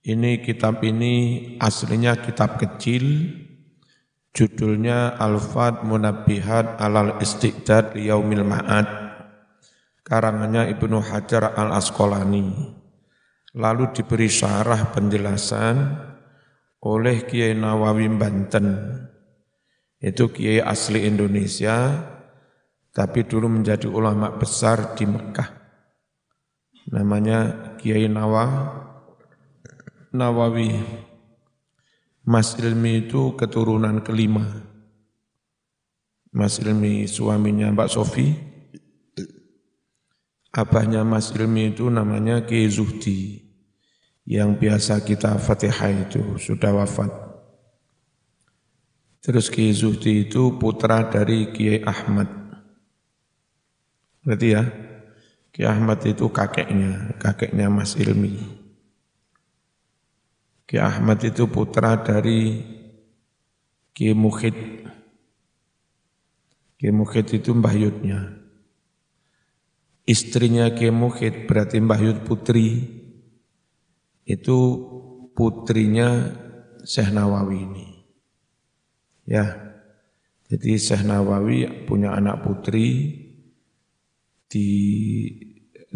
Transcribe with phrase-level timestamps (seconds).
[0.00, 3.36] Ini kitab ini aslinya kitab kecil,
[4.32, 8.88] judulnya Al-Fat Munabihat Alal Istiqdad Yaumil Ma'ad,
[10.00, 12.48] karangannya Ibnu Hajar Al-Asqalani.
[13.60, 15.76] Lalu diberi syarah penjelasan
[16.80, 18.96] oleh Kiai Nawawi Banten.
[20.00, 21.92] Itu Kiai asli Indonesia,
[22.88, 25.60] tapi dulu menjadi ulama besar di Mekah.
[26.88, 28.88] Namanya Kiai Nawawi
[30.10, 30.74] Nawawi.
[32.26, 34.42] Mas Ilmi itu keturunan kelima.
[36.34, 38.34] Mas Ilmi suaminya Mbak Sofi.
[40.50, 43.38] Abahnya Mas Ilmi itu namanya Kiai Zuhdi.
[44.26, 47.10] Yang biasa kita fatihah itu sudah wafat.
[49.22, 52.26] Terus Kiai Zuhdi itu putra dari Kiai Ahmad.
[54.26, 54.66] Berarti ya?
[55.54, 58.59] Kiai Ahmad itu kakeknya, kakeknya Mas Ilmi
[60.70, 62.62] Ki Ahmad itu putra dari
[63.90, 64.54] Ki Mukhid.
[66.78, 68.38] Ki Mukhid itu Mbah Yudnya.
[70.06, 72.86] Istrinya Ki Mukhid berarti Mbah Yud putri.
[74.22, 74.58] Itu
[75.34, 76.38] putrinya
[76.86, 77.88] Syekh Nawawi ini.
[79.26, 79.74] Ya,
[80.46, 83.10] jadi Syekh Nawawi punya anak putri
[84.46, 84.68] di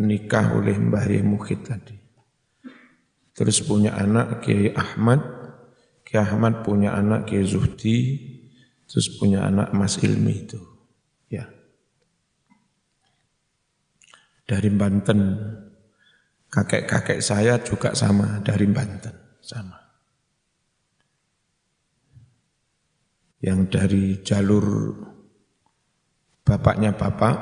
[0.02, 2.03] nikah oleh Mbah Mukhid tadi.
[3.34, 5.18] Terus punya anak Kiai Ahmad,
[6.06, 8.22] Kiai Ahmad punya anak Kiai Zuhdi,
[8.86, 10.62] terus punya anak Mas Ilmi itu.
[11.26, 11.50] Ya.
[14.46, 15.20] Dari Banten.
[16.46, 19.74] Kakek-kakek saya juga sama dari Banten, sama.
[23.42, 24.94] Yang dari jalur
[26.46, 27.34] bapaknya bapak,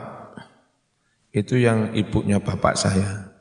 [1.37, 3.37] itu yang ibunya bapak saya.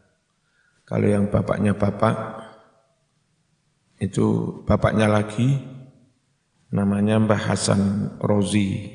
[0.84, 2.41] Kalau yang bapaknya bapak,
[4.02, 4.26] itu
[4.66, 5.62] bapaknya lagi
[6.74, 7.82] namanya Mbah Hasan
[8.18, 8.90] Rozi,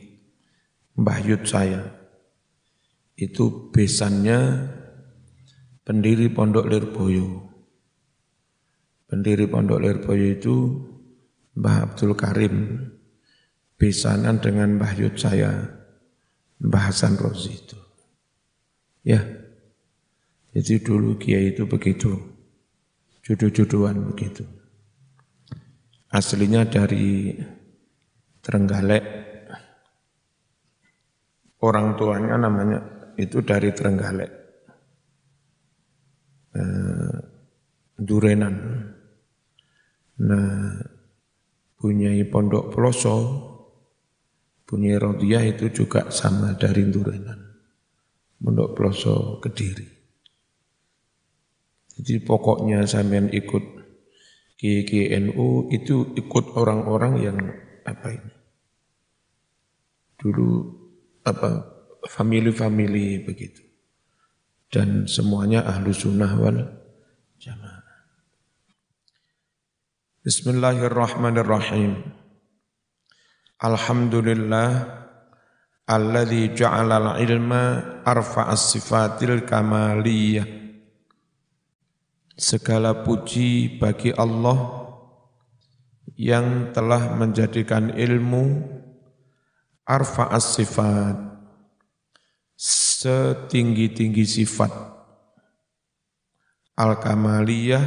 [0.98, 1.94] Mbah Yud saya.
[3.14, 4.66] Itu besannya
[5.86, 7.46] pendiri Pondok Lirboyo.
[9.06, 10.54] Pendiri Pondok Lirboyo itu
[11.54, 12.56] Mbah Abdul Karim,
[13.78, 15.54] besanan dengan Mbah Yud saya,
[16.58, 17.78] Mbah Hasan Rozi itu.
[19.06, 19.22] Ya,
[20.50, 22.10] jadi dulu Kiai itu begitu,
[23.22, 24.55] judu-juduan begitu
[26.10, 27.34] aslinya dari
[28.42, 29.04] Trenggalek.
[31.62, 32.78] Orang tuanya namanya
[33.18, 34.32] itu dari Trenggalek.
[36.54, 37.16] Eh,
[37.96, 38.54] Durenan.
[40.16, 40.78] Nah,
[41.76, 43.16] punya pondok Peloso,
[44.64, 47.40] punya Rodiah itu juga sama dari Durenan.
[48.36, 49.96] Pondok Peloso Kediri.
[51.96, 53.85] Jadi pokoknya sampean ikut
[54.56, 57.38] GGNU itu ikut orang-orang yang
[57.84, 58.32] apa ini?
[60.16, 60.48] Dulu
[61.28, 61.60] apa
[62.08, 63.60] family-family begitu.
[64.72, 66.58] Dan semuanya ahlu sunnah wal
[67.36, 67.84] jamaah.
[70.24, 72.02] Bismillahirrahmanirrahim.
[73.62, 74.68] Alhamdulillah
[75.86, 80.65] alladzi ja'ala al-ilma arfa'as sifatil kamaliyah
[82.36, 84.84] Segala puji bagi Allah
[86.20, 88.60] yang telah menjadikan ilmu
[89.88, 91.16] arfa'as sifat
[92.60, 94.68] setinggi-tinggi sifat.
[96.76, 97.84] Al-kamaliyah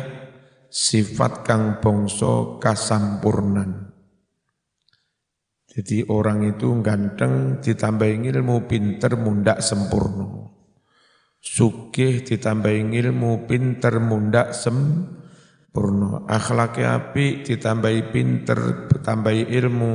[0.66, 3.94] sifat kang bongso kasampurnan.
[5.70, 10.39] Jadi orang itu ganteng ditambah ilmu pinter mundak sempurna
[11.40, 16.28] sugih ditambahi ilmu pinter mundak sempurna.
[16.28, 19.92] Akhlaknya api ditambahi pinter ditambahi ilmu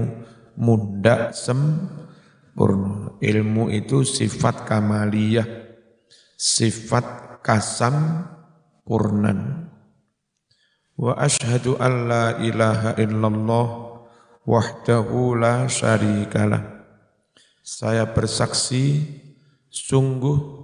[0.58, 3.17] mundak sempurna.
[3.20, 5.64] Ilmu itu sifat kamaliyah
[6.35, 8.26] sifat kasam
[8.85, 9.70] purnan
[10.99, 13.67] wa ashhadu an la ilaha illallah
[14.44, 16.85] wahdahu la syarikalah.
[17.64, 19.00] Saya bersaksi
[19.73, 20.63] sungguh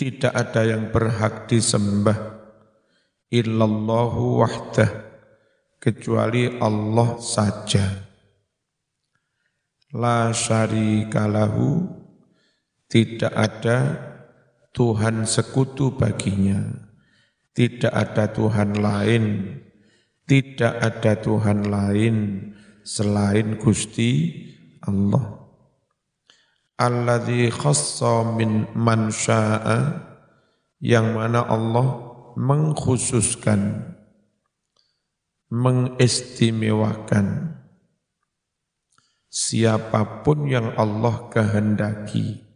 [0.00, 2.16] tidak ada yang berhak disembah
[3.28, 4.88] illallahu wahdah
[5.76, 8.08] kecuali Allah saja.
[9.92, 11.84] La syarikalahu
[12.88, 13.78] tidak ada
[14.72, 16.64] Tuhan sekutu baginya.
[17.52, 19.52] Tidak ada Tuhan lain,
[20.24, 22.16] tidak ada Tuhan lain
[22.88, 24.32] selain Gusti
[24.80, 25.39] Allah.
[26.80, 30.00] Alladzi khassa min man sya'a
[30.80, 33.92] yang mana Allah mengkhususkan
[35.52, 37.60] mengistimewakan
[39.28, 42.48] siapa pun yang Allah kehendaki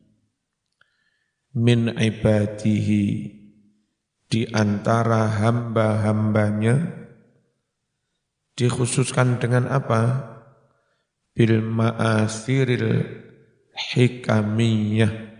[1.53, 3.05] min ibadihi
[4.32, 6.91] di antara hamba-hambanya
[8.59, 10.32] dikhususkan dengan apa?
[11.35, 13.23] Bil ma'asiril
[13.75, 15.35] hikamiyah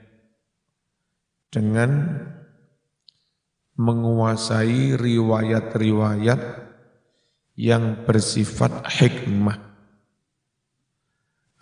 [1.51, 1.91] dengan
[3.75, 6.43] menguasai riwayat-riwayat
[7.55, 9.59] yang bersifat hikmah.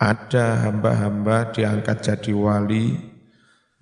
[0.01, 2.97] Ada hamba-hamba diangkat jadi wali,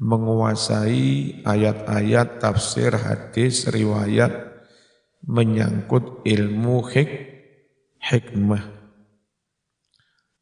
[0.01, 4.33] menguasai ayat-ayat tafsir hadis riwayat
[5.25, 7.11] menyangkut ilmu hik
[8.01, 8.80] hikmah.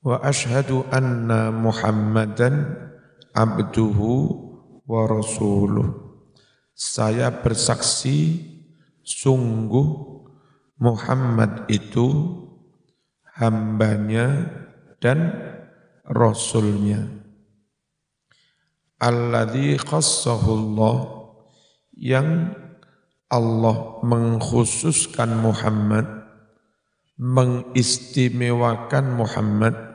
[0.08, 2.64] Wa ashhadu anna Muhammadan
[3.36, 4.40] abduhu
[4.88, 6.16] wa rasuluh.
[6.72, 8.40] Saya bersaksi
[9.04, 9.84] sungguh
[10.80, 12.08] Muhammad itu
[13.36, 14.48] hambanya
[14.96, 15.28] dan
[16.08, 17.04] rasulnya.
[18.96, 21.28] Alladzi khassahullah
[21.92, 22.56] yang
[23.28, 26.08] Allah mengkhususkan Muhammad,
[27.20, 29.87] mengistimewakan Muhammad,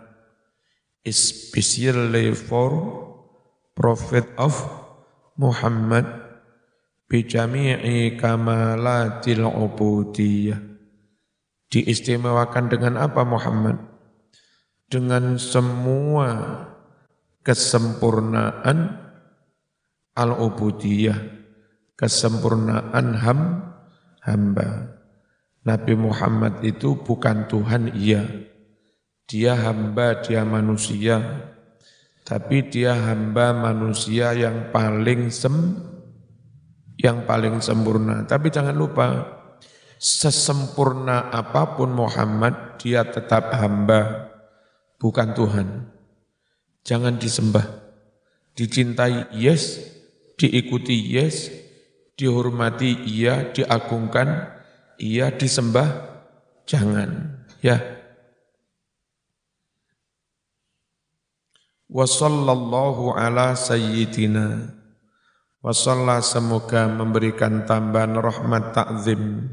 [1.03, 2.71] especially for
[3.75, 4.55] Prophet of
[5.35, 6.23] Muhammad
[7.13, 10.57] bijami'i kamalatil ubudiyah.
[11.69, 13.77] Diistimewakan dengan apa Muhammad?
[14.89, 16.29] Dengan semua
[17.41, 18.93] kesempurnaan
[20.13, 21.17] al-ubudiyah,
[21.97, 23.39] kesempurnaan ham,
[24.21, 25.01] hamba.
[25.65, 28.21] Nabi Muhammad itu bukan Tuhan, iya.
[29.33, 31.49] Dia hamba, dia manusia.
[32.21, 35.93] Tapi dia hamba manusia yang paling sempurna
[37.03, 38.23] yang paling sempurna.
[38.23, 39.27] Tapi jangan lupa,
[39.97, 44.31] sesempurna apa pun Muhammad, dia tetap hamba,
[44.95, 45.67] bukan Tuhan.
[46.87, 47.65] Jangan disembah.
[48.53, 49.83] Dicintai, yes.
[50.39, 51.49] Diikuti, yes.
[52.15, 53.51] Dihormati, iya.
[53.51, 54.51] Diagungkan,
[54.99, 55.31] iya.
[55.31, 55.89] Disembah,
[56.67, 57.39] jangan.
[57.63, 57.92] Ya.
[61.93, 64.81] Wa sallallahu ala sayyidina.
[65.61, 69.47] Wasallah semoga memberikan tambahan rahmat takzim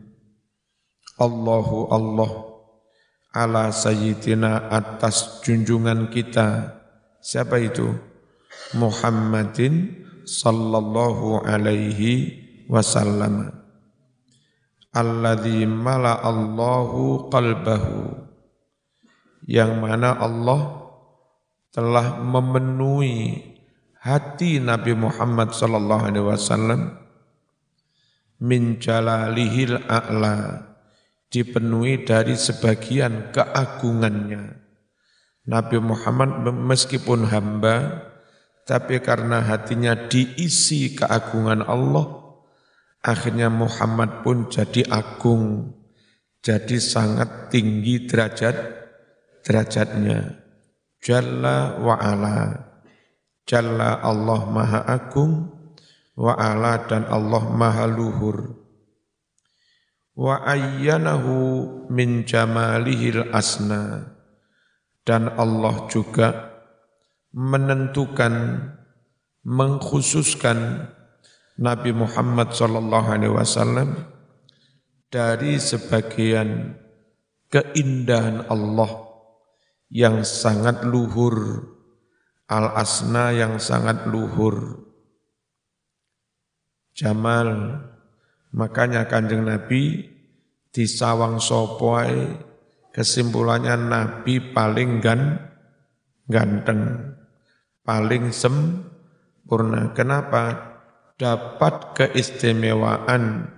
[1.20, 2.32] Allahu Allah
[3.36, 6.80] ala sayyidina atas junjungan kita.
[7.20, 7.92] Siapa itu?
[8.72, 12.40] Muhammadin sallallahu alaihi
[12.72, 13.52] wasallam.
[14.96, 18.16] Alladzi mala Allahu qalbahu.
[19.44, 20.79] Yang mana Allah
[21.70, 23.38] telah memenuhi
[24.02, 26.98] hati Nabi Muhammad sallallahu alaihi wasallam
[28.42, 30.66] min jalalihil a'la
[31.30, 34.58] dipenuhi dari sebagian keagungannya.
[35.46, 38.06] Nabi Muhammad meskipun hamba
[38.66, 42.06] tapi karena hatinya diisi keagungan Allah
[43.02, 45.74] akhirnya Muhammad pun jadi agung
[46.44, 48.56] jadi sangat tinggi derajat
[49.42, 50.39] derajatnya
[51.00, 52.70] jalla wa ala
[53.50, 55.50] Jalla Allah Maha Agung,
[56.14, 58.62] wa ala dan Allah Maha Luhur.
[60.14, 64.14] Wa ayyanahu min jamalihil asna.
[65.02, 66.62] Dan Allah juga
[67.34, 68.62] menentukan,
[69.42, 70.86] mengkhususkan
[71.58, 74.06] Nabi Muhammad sallallahu alaihi wasallam
[75.10, 76.78] dari sebagian
[77.50, 79.09] keindahan Allah
[79.90, 81.66] yang sangat luhur
[82.50, 84.82] al-asna yang sangat luhur.
[86.90, 87.78] Jamal,
[88.50, 90.10] makanya kanjeng Nabi
[90.74, 92.34] di sawang sopoai
[92.90, 95.38] kesimpulannya Nabi paling gan,
[96.26, 97.14] ganteng,
[97.86, 99.94] paling sempurna.
[99.94, 100.66] Kenapa?
[101.14, 103.52] Dapat keistimewaan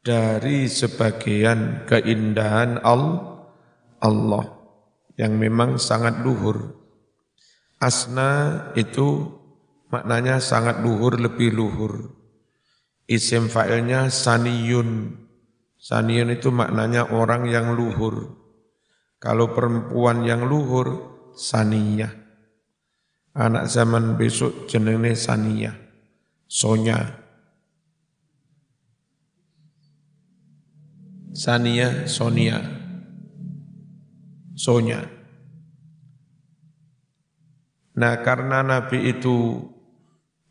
[0.00, 4.61] dari sebagian keindahan Allah
[5.16, 6.76] yang memang sangat luhur.
[7.82, 9.28] Asna itu
[9.92, 12.14] maknanya sangat luhur, lebih luhur.
[13.10, 15.22] Isim fa'ilnya saniyun,
[15.82, 18.38] Sanion itu maknanya orang yang luhur.
[19.18, 22.14] Kalau perempuan yang luhur, saniyah.
[23.34, 25.74] Anak zaman besok jenenge saniyah.
[26.46, 27.18] Sonya.
[31.34, 32.81] Sania, Sonia.
[34.52, 35.04] Sonya.
[37.92, 39.60] Nah karena Nabi itu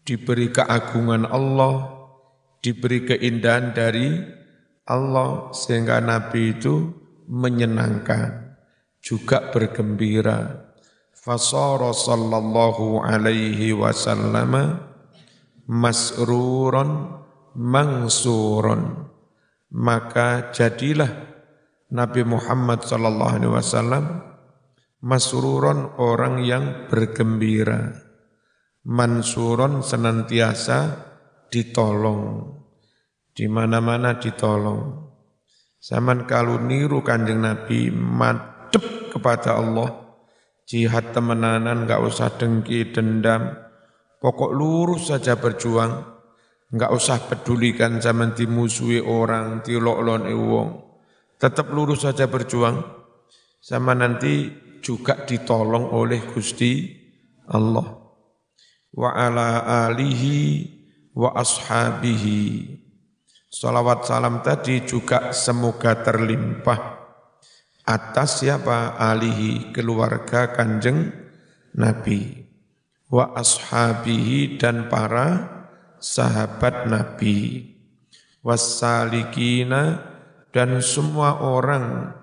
[0.05, 1.89] diberi keagungan Allah,
[2.61, 4.21] diberi keindahan dari
[4.85, 6.93] Allah sehingga Nabi itu
[7.29, 8.57] menyenangkan
[9.01, 10.69] juga bergembira.
[11.15, 14.81] Fasara sallallahu alaihi wasallam
[15.69, 17.21] masruron
[17.55, 19.07] mangsuron.
[19.71, 21.30] Maka jadilah
[21.91, 24.23] Nabi Muhammad sallallahu alaihi wasallam
[25.03, 27.91] masruron orang yang bergembira.
[28.87, 30.79] Mansuron senantiasa
[31.51, 32.47] ditolong.
[33.35, 35.11] Di mana-mana ditolong.
[35.83, 40.15] Zaman kalau niru kanjeng Nabi madep kepada Allah.
[40.63, 43.51] Jihad temenanan gak usah dengki, dendam.
[44.23, 46.07] Pokok lurus saja berjuang.
[46.71, 50.90] Gak usah pedulikan zaman dimusuhi orang, dilok-lon wong.
[51.41, 52.85] Tetap lurus saja berjuang.
[53.57, 54.53] Sama nanti
[54.85, 56.85] juga ditolong oleh Gusti
[57.49, 57.97] Allah.
[58.93, 60.69] Wa ala alihi
[61.17, 62.77] wa ashabihi.
[63.49, 67.01] Salawat salam tadi juga semoga terlimpah
[67.83, 71.11] atas siapa alihi keluarga kanjeng
[71.75, 72.47] Nabi
[73.11, 75.49] wa ashabihi dan para
[75.99, 77.67] sahabat Nabi
[78.39, 80.10] wassalikina
[80.51, 82.15] dan semua orang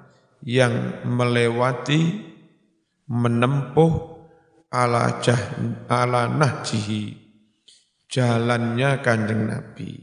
[0.45, 2.29] yang melewati
[3.09, 3.93] menempuh
[4.69, 5.57] ala jah,
[5.89, 7.29] ala nahjihi
[8.09, 10.01] jalannya kanjeng Nabi.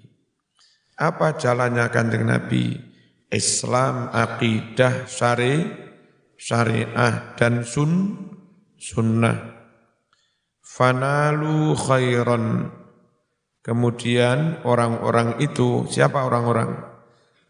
[0.95, 2.77] Apa jalannya kanjeng Nabi?
[3.33, 5.65] Islam, akidah, syari,
[6.37, 8.15] syariah, dan sun,
[8.77, 9.57] sunnah.
[10.61, 12.69] Fanalu khairan.
[13.65, 16.94] Kemudian orang-orang itu, siapa orang-orang?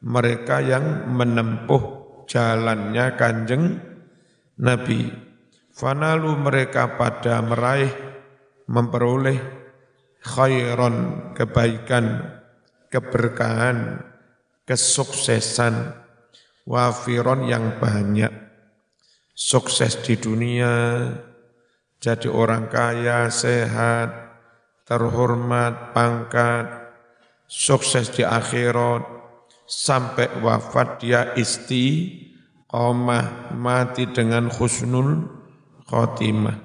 [0.06, 1.84] Mereka yang menempuh
[2.30, 3.82] jalannya kanjeng
[4.62, 5.10] Nabi.
[5.74, 7.92] Fanalu mereka pada meraih,
[8.70, 9.42] memperoleh
[10.24, 12.22] khairon, kebaikan,
[12.88, 14.02] keberkahan,
[14.64, 15.94] kesuksesan,
[16.66, 18.32] wafiron yang banyak,
[19.36, 20.74] sukses di dunia,
[22.02, 24.10] jadi orang kaya, sehat,
[24.88, 26.94] terhormat, pangkat,
[27.46, 29.15] sukses di akhirat,
[29.66, 32.14] sampai wafat dia isti,
[32.70, 35.26] qomah, mati dengan khusnul
[35.90, 36.58] khotimah.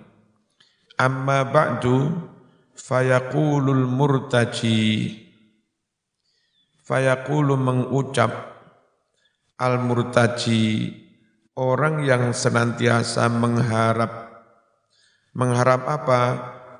[1.00, 2.12] Amma ba'du,
[2.76, 5.16] fayaqulul murtaji.
[6.84, 8.32] Fayaqulu mengucap
[9.56, 10.92] al murtaji
[11.56, 14.28] orang yang senantiasa mengharap.
[15.32, 16.22] Mengharap apa?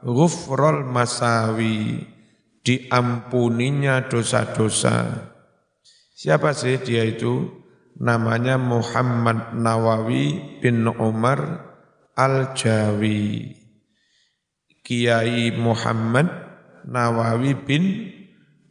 [0.01, 2.03] Ghufrul masawi
[2.65, 5.31] diampuninya dosa-dosa
[6.21, 7.49] siapa sih dia itu?
[7.97, 11.41] Namanya Muhammad Nawawi bin Umar
[12.13, 13.57] Al-Jawi.
[14.85, 16.29] Kiai Muhammad
[16.85, 17.85] Nawawi bin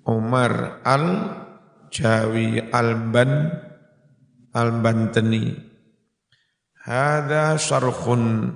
[0.05, 3.33] Umar Al-Jawi Al-Ban
[4.53, 5.53] Al-Banteni.
[6.85, 8.53] Hada syarhun.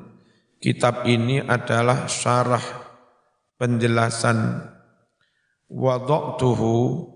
[0.57, 2.65] Kitab ini adalah syarah
[3.62, 4.69] penjelasan.
[5.69, 7.12] Wadoktuhu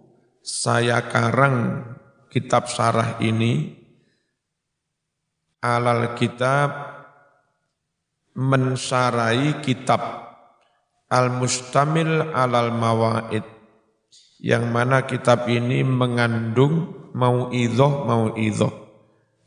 [0.48, 1.84] saya karang
[2.32, 3.76] kitab syarah ini
[5.60, 6.72] alal kitab
[8.32, 10.24] mensarai kitab
[11.12, 13.44] Al-Mustamil alal mawaid
[14.40, 18.72] yang mana kitab ini mengandung mau idoh mau idoh.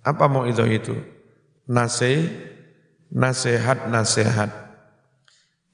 [0.01, 0.97] Apa mau idoh itu?
[1.69, 2.27] Nase,
[3.13, 4.49] nasihat, nasihat.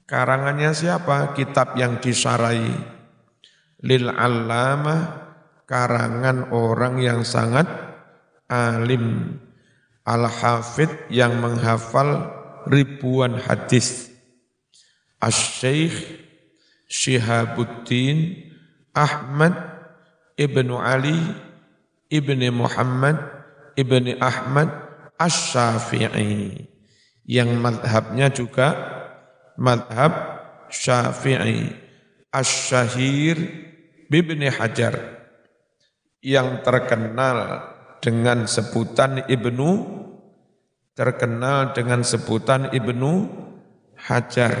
[0.05, 1.33] Karangannya siapa?
[1.33, 2.96] Kitab yang disarai.
[3.85, 5.29] Lil alama
[5.69, 7.69] karangan orang yang sangat
[8.49, 9.37] alim.
[10.07, 12.31] Al-Hafid yang menghafal
[12.71, 14.07] ribuan hadis.
[15.19, 16.23] Asy-Syaikh
[16.87, 18.47] Syihabuddin
[18.95, 19.51] Ahmad
[20.39, 21.19] Ibnu Ali
[22.07, 23.19] Ibni Muhammad
[23.75, 24.71] Ibni Ahmad
[25.19, 26.65] Asy-Syafi'i.
[27.27, 28.67] Yang madhabnya juga
[29.59, 30.39] madhab
[30.71, 31.75] Syafi'i.
[32.31, 33.66] Asy-Syahir
[34.07, 34.95] Bibni Hajar
[36.23, 37.67] yang terkenal
[37.99, 39.69] dengan sebutan Ibnu
[40.97, 43.29] terkenal dengan sebutan Ibnu
[44.01, 44.53] Hajar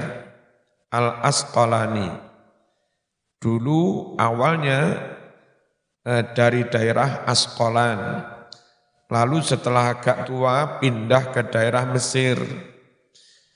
[0.93, 2.13] Al-Asqalani.
[3.41, 4.81] Dulu awalnya
[6.05, 8.21] eh, dari daerah Askolan.
[9.07, 12.37] Lalu setelah agak tua pindah ke daerah Mesir.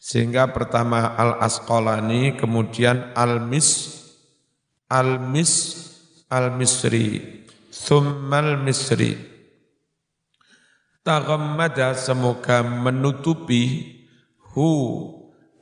[0.01, 4.00] Sehingga pertama Al-Asqalani, kemudian Al-Mis,
[4.91, 5.87] Al-Mis,
[6.27, 9.15] Al-Misri, Thummal Misri.
[10.99, 13.95] Taghammada semoga menutupi
[14.51, 14.67] hu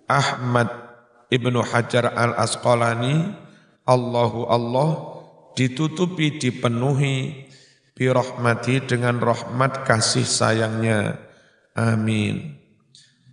[0.09, 0.73] Ahmad
[1.29, 3.37] Ibnu Hajar Al-Asqalani,
[3.85, 4.89] Allahu Allah,
[5.53, 7.45] ditutupi, dipenuhi,
[7.93, 11.21] birahmati dengan rahmat kasih sayangnya.
[11.77, 12.57] Amin.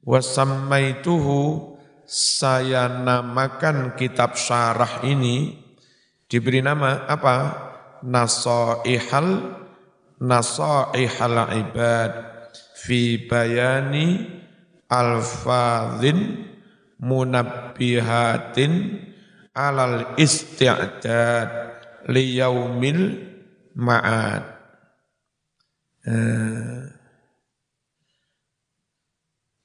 [0.04, 1.74] Wasammaituhu
[2.06, 5.65] saya namakan kitab syarah ini
[6.26, 7.36] diberi nama apa?
[8.06, 9.56] Nasaihal
[10.20, 12.12] Nasaihal ibad.
[12.76, 14.24] Fi bayani
[14.88, 16.46] alfadhin
[17.02, 18.72] munabbihatin
[19.52, 21.50] alal isti'dad
[22.08, 23.02] liyaumil
[23.76, 24.44] ma'ad.
[26.06, 26.86] Eh,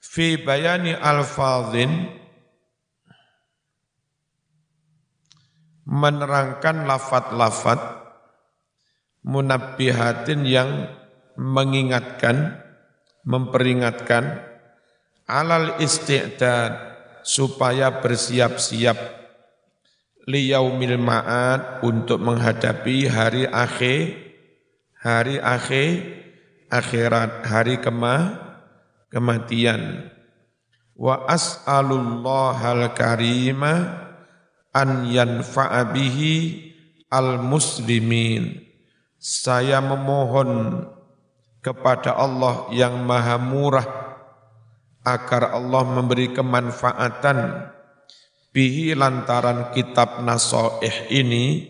[0.02, 2.10] fi bayani alfadhin
[5.92, 8.00] menerangkan lafat-lafat
[9.28, 10.88] munabbihatin yang
[11.36, 12.64] mengingatkan,
[13.28, 14.40] memperingatkan
[15.28, 16.74] alal isti'dad
[17.28, 18.98] supaya bersiap-siap
[20.26, 24.32] liyaumil ma'ad untuk menghadapi hari akhir
[25.02, 26.22] hari akhir
[26.72, 28.40] akhirat, hari kema,
[29.12, 30.08] kematian.
[30.96, 33.74] Wa as'alullahal karima
[34.76, 36.34] an yanfa'a bihi
[37.12, 38.68] al muslimin.
[39.22, 40.82] Saya memohon
[41.62, 43.86] kepada Allah yang maha murah
[45.06, 47.70] agar Allah memberi kemanfaatan
[48.50, 51.70] bihi lantaran kitab nasoih ini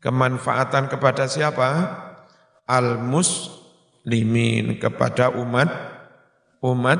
[0.00, 1.68] kemanfaatan kepada siapa?
[2.68, 3.58] Al-mus
[4.08, 5.68] muslimin kepada umat
[6.64, 6.96] umat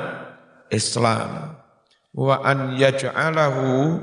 [0.69, 1.57] Islam
[2.13, 4.01] wa an yaj'alahu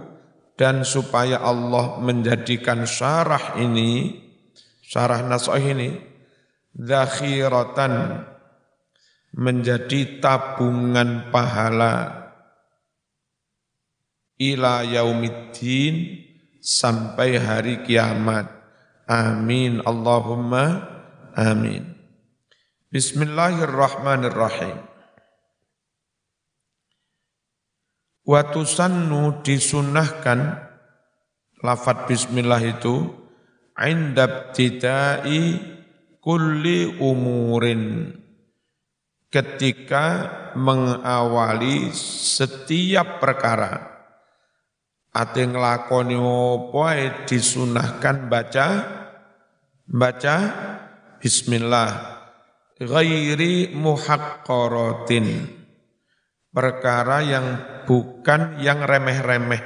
[0.55, 4.23] dan supaya Allah menjadikan syarah ini
[4.79, 6.15] syarah nasah ini
[6.75, 8.23] zakhiratan
[9.35, 12.23] menjadi tabungan pahala.
[14.35, 16.23] Ila yaumiddin
[16.59, 18.51] sampai hari kiamat.
[19.07, 19.79] Amin.
[19.83, 20.83] Allahumma
[21.35, 21.95] amin.
[22.91, 24.94] Bismillahirrahmanirrahim.
[28.25, 30.57] Watusannu disunahkan
[31.61, 33.05] lafat bismillah itu
[33.77, 35.61] indab tidai
[36.17, 38.09] kulli umurin
[39.29, 40.05] ketika
[40.57, 43.93] mengawali setiap perkara.
[45.13, 48.67] Ate nglakoni apa disunahkan baca
[49.85, 50.35] baca
[51.21, 52.17] bismillah.
[52.81, 55.45] Ghairi muhaqqaratin.
[56.51, 59.63] Perkara yang bukan yang remeh-remeh.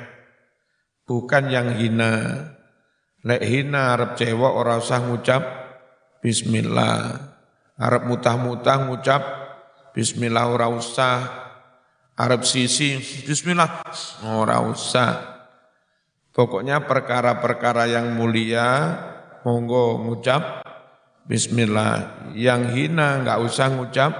[1.07, 2.45] Bukan yang hina.
[3.25, 5.41] Lek hina arep cewek ora usah ngucap
[6.21, 7.17] bismillah.
[7.79, 9.21] Arep mutah-mutah ngucap
[9.91, 11.17] bismillah ora usah.
[12.19, 13.83] Arep sisi bismillah
[14.27, 15.39] ora usah.
[16.29, 18.95] Pokoknya perkara-perkara yang mulia
[19.43, 20.61] monggo ngucap
[21.29, 22.33] Bismillah.
[22.33, 24.11] Yang hina nggak usah ngucap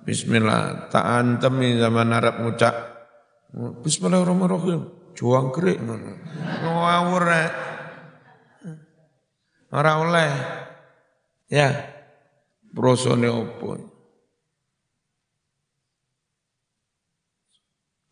[0.00, 0.88] Bismillah.
[0.88, 2.89] Tak antem zaman Arab ngucap
[3.56, 4.88] Bismillahirrahmanirrahim.
[5.18, 5.82] Juang kerik.
[5.82, 7.24] Ngawur
[9.70, 10.30] Ora oleh.
[11.50, 11.70] Ya.
[12.70, 13.74] Prosone opo.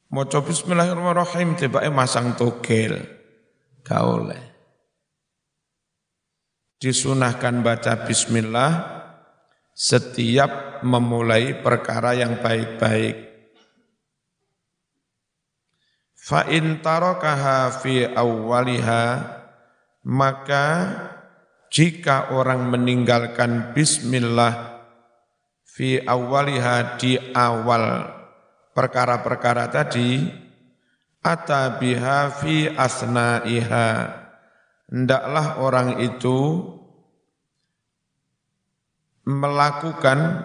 [0.09, 2.99] Maca bismillahirrahmanirrahim tibake masang togel.
[3.87, 4.49] Gak oleh
[6.79, 9.03] disunahkan baca bismillah
[9.75, 13.28] setiap memulai perkara yang baik-baik.
[16.29, 19.05] Fa in tarakaha fi awwaliha
[20.05, 20.65] maka
[21.73, 24.85] jika orang meninggalkan bismillah
[25.65, 28.13] fi awwaliha di awal
[28.77, 30.29] perkara-perkara tadi
[31.25, 33.89] atabiha fi asnaiha.
[34.85, 36.61] Hendaklah orang itu
[39.25, 40.45] melakukan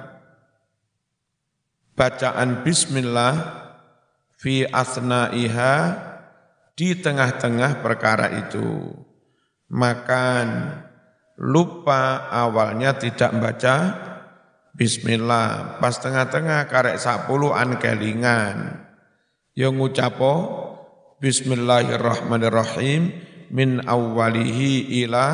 [1.91, 3.62] bacaan bismillah
[4.43, 5.75] fi asna'iha
[6.75, 8.91] di tengah-tengah perkara itu.
[9.71, 10.47] Makan
[11.39, 13.75] lupa awalnya tidak baca
[14.75, 18.84] bismillah, pas tengah-tengah karek sapulu an kelingan.
[19.56, 20.34] Yang ngucapo
[21.23, 23.15] bismillahirrahmanirrahim
[23.53, 25.27] min awwalihi ila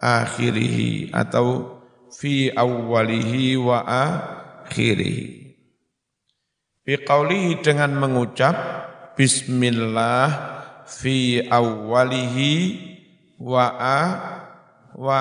[0.00, 1.76] akhirih atau
[2.08, 5.39] fi awwalihi wa akhirih.
[6.90, 8.50] Fi qawlihi dengan mengucap
[9.14, 10.26] bismillah
[10.90, 12.54] fi awwalihi
[13.38, 14.02] wa a
[14.98, 15.18] wa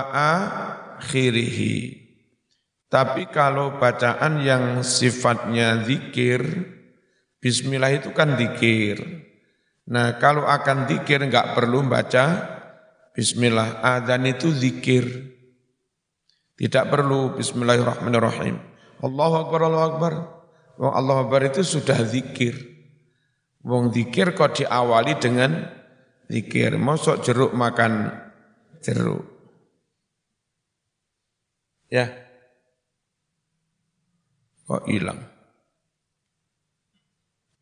[0.97, 1.93] akhirih.
[2.89, 6.41] Tapi kalau bacaan yang sifatnya zikir,
[7.38, 9.05] bismillah itu kan zikir.
[9.93, 12.49] Nah kalau akan zikir nggak perlu baca
[13.13, 13.86] bismillah.
[13.86, 15.05] Adzan itu zikir.
[16.58, 18.58] Tidak perlu bismillahirrahmanirrahim.
[19.05, 20.38] Allahu Akbar, Allahu Akbar.
[20.79, 22.55] Wong Allah Akbar itu sudah zikir.
[23.67, 25.67] Wong zikir kok diawali dengan
[26.31, 26.79] zikir.
[26.79, 28.15] Mosok jeruk makan
[28.79, 29.27] jeruk.
[31.91, 32.07] Ya,
[34.63, 35.19] kok hilang.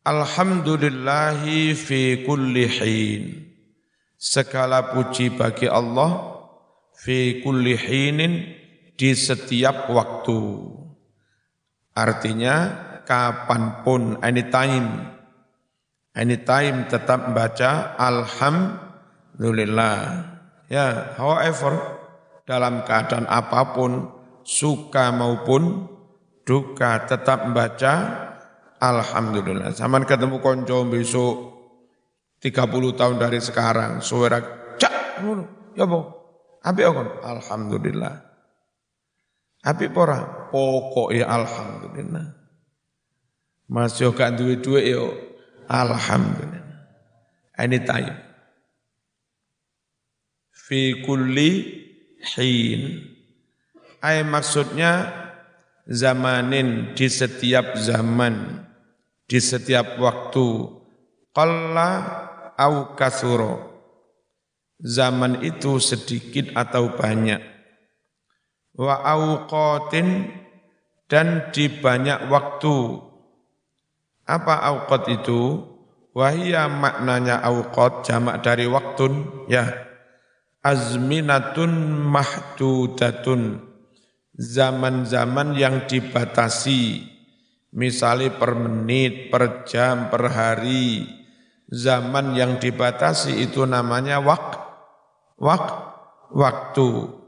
[0.06, 3.22] Alhamdulillahi fi kulli hin.
[4.14, 6.38] Segala puji bagi Allah
[6.94, 8.46] fi kulli hinin
[8.94, 10.38] di setiap waktu.
[11.98, 15.16] Artinya kapan pun, anytime.
[16.12, 19.96] Anytime tetap baca Alhamdulillah.
[20.68, 21.96] Ya, however,
[22.44, 24.12] dalam keadaan apa pun,
[24.44, 25.88] suka maupun
[26.44, 28.28] duka tetap membaca
[28.76, 29.72] Alhamdulillah.
[29.72, 31.56] Zaman ketemu konco besok
[32.44, 34.38] 30 tahun dari sekarang, suara
[34.76, 35.24] cak,
[35.74, 36.04] ya boh,
[36.60, 38.14] api kon, Alhamdulillah.
[39.64, 41.26] Api pora, pokok ya
[43.68, 43.76] Alhamdulillah.
[44.08, 45.12] Masih gak duwe-duwe yo,
[45.68, 46.88] Alhamdulillah.
[47.52, 48.16] Anytime.
[50.48, 51.50] Fi kulli
[52.22, 53.04] hin.
[54.00, 55.10] Ay maksudnya
[55.84, 58.64] zamanin di setiap zaman,
[59.28, 60.48] di setiap waktu,
[61.36, 61.90] qalla
[62.56, 63.68] au kasuro.
[64.78, 67.42] Zaman itu sedikit atau banyak.
[68.78, 70.30] Wa auqatin
[71.10, 73.07] dan di banyak waktu.
[74.28, 75.64] Apa auqat itu?
[76.12, 79.88] Wahia maknanya auqat jamak dari waktun ya.
[80.60, 81.72] Azminatun
[82.12, 83.68] mahdudatun
[84.38, 87.02] zaman-zaman yang dibatasi,
[87.74, 91.02] misalnya per menit, per jam, per hari,
[91.66, 94.46] zaman yang dibatasi itu namanya wak,
[95.36, 95.66] wak,
[96.30, 97.18] waktu.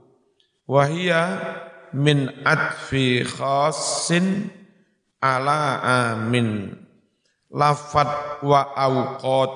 [0.70, 1.22] Wahia
[1.90, 4.54] min adfi khasin
[5.18, 5.82] ala
[6.14, 6.78] amin.
[7.50, 9.52] Lafat wa awqat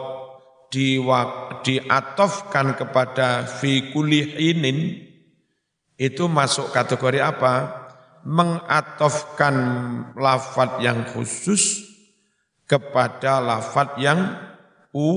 [0.75, 0.99] di
[1.63, 4.99] diatofkan kepada fi kulihinin
[5.95, 7.87] itu masuk kategori apa?
[8.27, 9.55] Mengatofkan
[10.19, 11.87] lafat yang khusus
[12.67, 14.35] kepada lafat yang
[14.91, 15.11] u,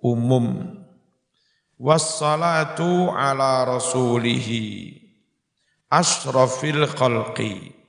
[0.00, 0.80] umum.
[1.80, 4.96] Wassalatu ala rasulihi
[5.90, 7.79] asrafil khalqi.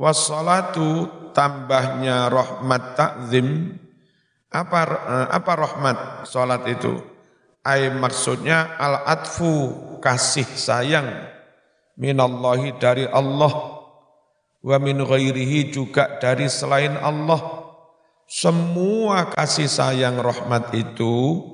[0.00, 3.76] Wassalatu tambahnya rahmat takzim.
[4.48, 4.80] Apa
[5.28, 7.04] apa rahmat salat itu?
[7.60, 11.04] Ay maksudnya al-atfu kasih sayang
[12.00, 13.52] minallahi dari Allah
[14.64, 17.60] wa min ghairihi juga dari selain Allah.
[18.24, 21.44] Semua kasih sayang rahmat itu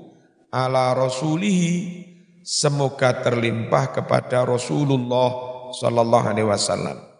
[0.55, 2.07] ala rasulihi
[2.47, 5.35] semoga terlimpah kepada Rasulullah
[5.75, 7.16] sallallahu alaihi wasallam.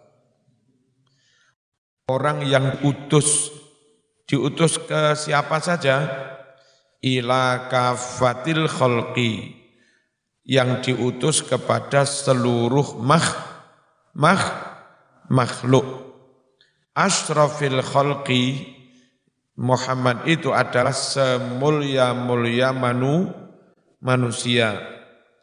[2.07, 3.51] Orang yang utus
[4.23, 6.07] diutus ke siapa saja
[7.03, 9.51] ila kafatil khalqi
[10.47, 13.35] yang diutus kepada seluruh makh,
[14.15, 14.47] makh,
[15.27, 15.83] makhluk.
[16.95, 18.71] Ashrafil khalqi
[19.59, 23.35] Muhammad itu adalah semulia-mulia manu,
[23.99, 24.79] manusia,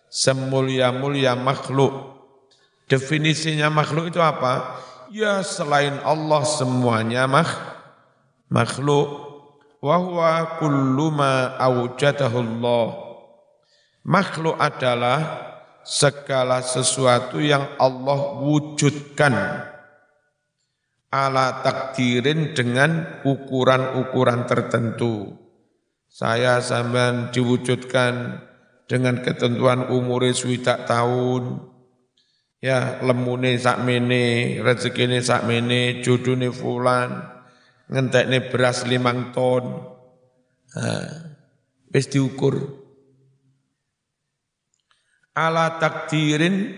[0.09, 1.93] semulia-mulia makhluk.
[2.89, 4.81] Definisinya makhluk itu apa?
[5.15, 7.47] Ya selain Allah semuanya mak,
[8.51, 9.15] makhluk
[9.79, 12.87] wa huwa kullu ma Allah.
[14.03, 15.21] Makhluk adalah
[15.87, 19.35] segala sesuatu yang Allah wujudkan
[21.15, 25.31] ala takdirin dengan ukuran-ukuran tertentu.
[26.11, 28.43] Saya sampean diwujudkan
[28.91, 31.71] dengan ketentuan umur swidak tahun,
[32.65, 37.29] ya lemune sakmene, rezekine sakmene, judune fulan,
[37.93, 39.93] ngentekne beras limang ton.
[41.93, 42.81] Wis diukur.
[45.37, 46.73] Ala takdirin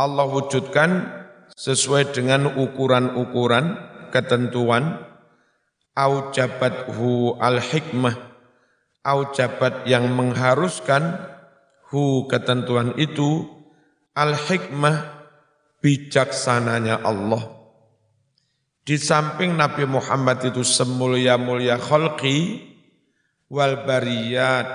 [0.00, 1.20] Allah wujudkan
[1.52, 3.76] sesuai dengan ukuran-ukuran
[4.08, 4.96] ketentuan
[5.92, 6.32] au
[6.94, 8.16] hu al hikmah
[9.04, 11.20] au jabat yang mengharuskan
[11.90, 13.59] hu ketentuan itu
[14.14, 14.96] Al-hikmah
[15.78, 17.60] bijaksananya Allah.
[18.82, 22.58] Di samping Nabi Muhammad itu semulia-mulia kholqi
[23.46, 24.66] wal bariyat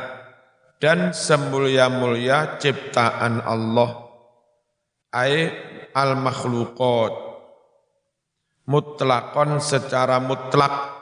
[0.79, 4.07] dan semulia-mulia ciptaan Allah.
[5.11, 5.51] Ay
[5.95, 7.13] al-makhluqat
[8.67, 10.95] mutlakon secara mutlak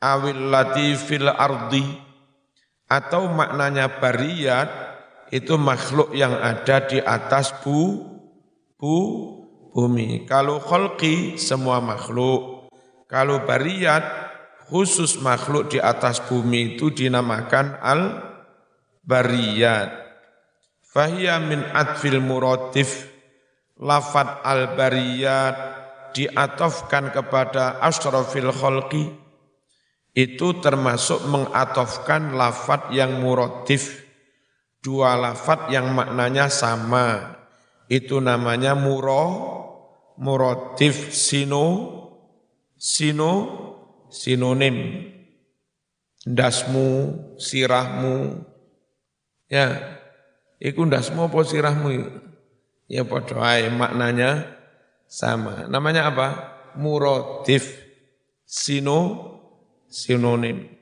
[0.00, 1.84] awil latifil ardi
[2.86, 4.85] atau maknanya bariyat
[5.34, 8.02] itu makhluk yang ada di atas bu,
[8.78, 8.96] bu
[9.74, 10.24] bumi.
[10.24, 12.72] Kalau kholqi semua makhluk.
[13.06, 14.02] Kalau bariyat
[14.66, 18.02] khusus makhluk di atas bumi itu dinamakan al
[19.04, 19.90] bariyat.
[20.90, 23.12] Fahiyya min adfil murotif
[23.76, 25.54] lafat al bariyat
[26.16, 29.26] diatofkan kepada asrafil kholqi
[30.16, 34.05] itu termasuk mengatofkan lafat yang murotif,
[34.86, 37.34] dua lafat yang maknanya sama.
[37.90, 39.26] Itu namanya muro,
[40.14, 41.66] murotif sino,
[42.78, 43.32] sino,
[44.06, 45.10] sinonim.
[46.26, 48.42] Dasmu, sirahmu,
[49.46, 49.78] ya,
[50.58, 51.90] iku dasmu apa sirahmu?
[52.90, 53.38] Ya podo
[53.74, 54.46] maknanya
[55.06, 55.70] sama.
[55.70, 56.28] Namanya apa?
[56.78, 57.78] Murotif,
[58.42, 59.22] sino,
[59.86, 60.75] sinonim.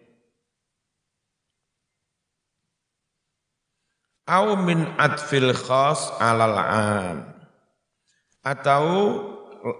[4.24, 7.16] Au min atfil khas alal am.
[8.40, 8.84] Atau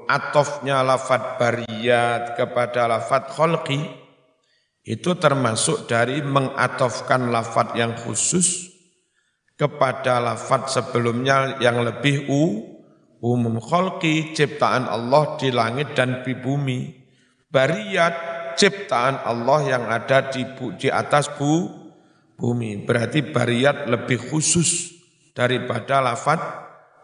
[0.04, 3.80] atofnya lafat bariyat kepada lafat kholqi,
[4.85, 8.68] itu termasuk dari mengatofkan lafat yang khusus
[9.57, 12.42] kepada lafat sebelumnya yang lebih u,
[13.24, 17.00] umum kholqi, ciptaan Allah di langit dan di bumi.
[17.48, 18.12] Bariyat
[18.61, 20.44] ciptaan Allah yang ada di,
[20.76, 21.84] di atas bu,
[22.38, 22.83] bumi.
[22.83, 24.94] Berarti bariyat lebih khusus
[25.35, 26.40] daripada lafat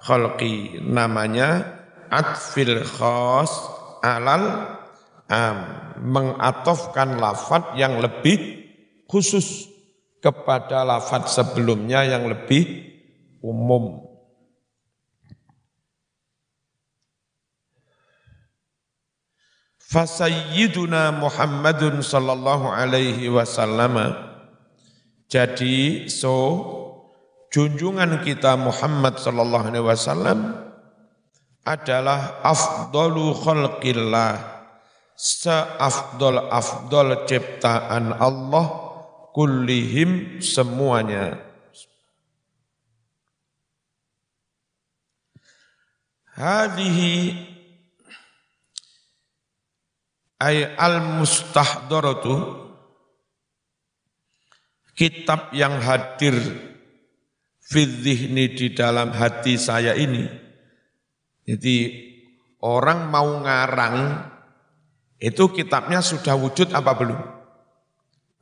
[0.03, 0.79] khalqi.
[0.83, 1.65] Namanya
[2.11, 3.53] atfil khas
[4.03, 4.77] alal
[5.31, 5.59] am.
[6.01, 8.65] Mengatofkan lafat yang lebih
[9.05, 9.69] khusus
[10.25, 12.89] kepada lafat sebelumnya yang lebih
[13.45, 14.09] umum.
[19.91, 24.30] Fasayyiduna Muhammadun sallallahu alaihi wasallam
[25.31, 26.35] jadi so
[27.55, 30.59] junjungan kita Muhammad sallallahu alaihi wasallam
[31.63, 34.43] adalah afdalu khalqillah
[35.15, 38.91] seafdol afdol ciptaan Allah
[39.31, 41.39] kullihim semuanya.
[46.35, 47.37] Hadhihi
[50.41, 52.60] ay al mustahdharatu
[55.01, 56.37] kitab yang hadir
[57.65, 60.29] fidzihni di dalam hati saya ini.
[61.49, 61.77] Jadi
[62.61, 63.97] orang mau ngarang
[65.17, 67.21] itu kitabnya sudah wujud apa belum?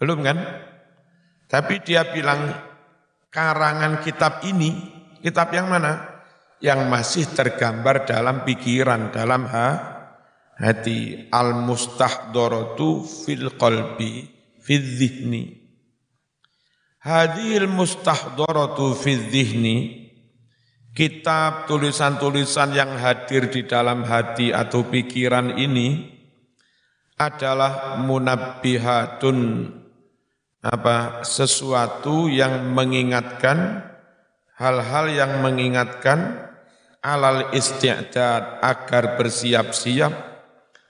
[0.02, 0.38] Belum kan?
[1.46, 2.50] Tapi dia bilang
[3.30, 4.74] karangan kitab ini
[5.22, 6.18] kitab yang mana?
[6.58, 9.68] Yang masih tergambar dalam pikiran dalam ha
[10.58, 11.30] hati.
[11.30, 14.26] Al mustahdharatu fil qalbi
[14.58, 15.57] fil dhihni
[17.08, 20.12] hadhil mustahdharatu fil dhihni
[20.92, 26.04] kitab tulisan-tulisan yang hadir di dalam hati atau pikiran ini
[27.16, 29.38] adalah munabbihatun
[30.60, 33.88] apa sesuatu yang mengingatkan
[34.60, 36.50] hal-hal yang mengingatkan
[37.00, 40.12] alal isti'dad agar bersiap-siap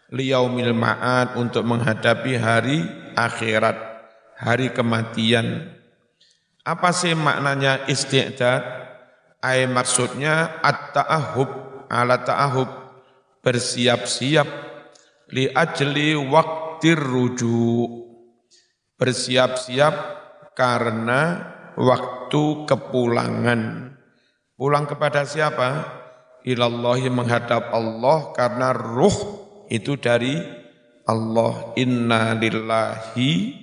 [0.09, 2.81] liyaumil ma'ad untuk menghadapi hari
[3.13, 3.77] akhirat,
[4.41, 5.78] hari kematian.
[6.69, 8.61] Apa sih maknanya istiqdad?
[9.41, 11.49] Ay maksudnya at-ta'ahub,
[11.89, 12.69] ala ta'ahub,
[13.41, 14.45] bersiap-siap
[15.33, 17.89] li ajli waktir rujuk.
[19.01, 19.95] Bersiap-siap
[20.53, 21.41] karena
[21.81, 23.61] waktu kepulangan.
[24.53, 25.89] Pulang kepada siapa?
[26.45, 29.17] Ilallahi menghadap Allah karena ruh
[29.73, 30.37] itu dari
[31.09, 33.57] Allah inna lillahi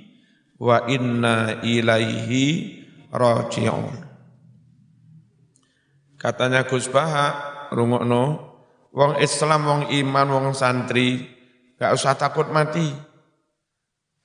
[0.58, 2.85] wa inna ilaihi
[3.16, 4.06] raji'un.
[6.16, 7.28] Katanya Gus Baha,
[7.72, 8.24] rungokno,
[8.96, 11.22] wong Islam, wong iman, wong santri,
[11.78, 12.88] gak usah takut mati.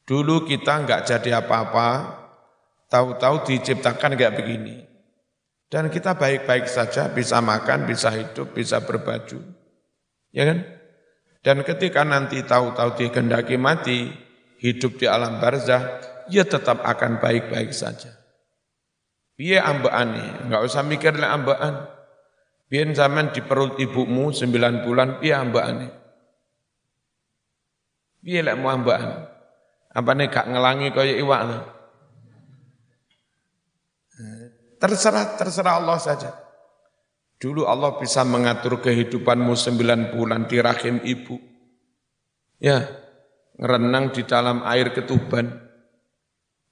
[0.07, 1.89] Dulu kita nggak jadi apa-apa,
[2.91, 4.77] tahu-tahu diciptakan nggak begini.
[5.71, 9.39] Dan kita baik-baik saja, bisa makan, bisa hidup, bisa berbaju.
[10.35, 10.67] Ya kan?
[11.41, 14.11] Dan ketika nanti tahu-tahu dikehendaki mati,
[14.59, 18.20] hidup di alam barzah, ia tetap akan baik-baik saja.
[19.41, 20.45] Piye ambekane?
[20.45, 21.89] Enggak usah mikir lek ambekan.
[22.69, 25.89] Biyen zaman di perut ibumu 9 bulan piye ambekane?
[28.21, 29.33] Piye lek mau ambekan?
[29.97, 31.63] Apane gak ngelangi kaya iwak lah.
[34.77, 36.37] Terserah, terserah Allah saja.
[37.41, 41.41] Dulu Allah bisa mengatur kehidupanmu sembilan bulan di rahim ibu.
[42.61, 42.85] Ya,
[43.57, 45.49] ngerenang di dalam air ketuban.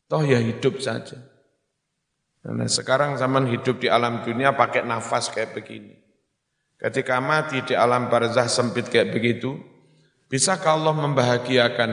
[0.04, 1.37] Toh ya hidup saja.
[2.46, 5.98] Nah, sekarang zaman hidup di alam dunia pakai nafas kayak begini.
[6.78, 9.58] Ketika mati di alam barzah sempit kayak begitu,
[10.30, 11.90] bisakah Allah membahagiakan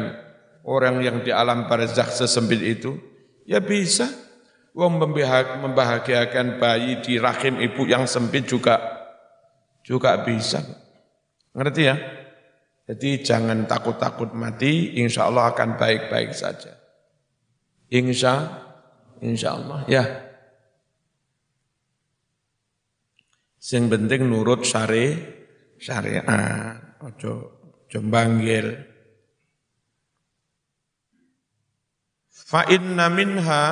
[0.61, 2.93] orang yang di alam barzah sesempit itu?
[3.49, 4.05] Ya bisa.
[4.75, 8.77] Wong membahagiakan bayi di rahim ibu yang sempit juga
[9.81, 10.59] juga bisa.
[11.55, 11.95] Ngerti ya?
[12.85, 16.75] Jadi jangan takut-takut mati, insya Allah akan baik-baik saja.
[17.89, 18.61] Insya,
[19.25, 20.03] insya Allah, ya.
[23.65, 25.17] Yang penting nurut syari,
[25.81, 27.33] syariat, ojo,
[27.89, 27.99] ojo.
[32.29, 33.65] Fa inna minha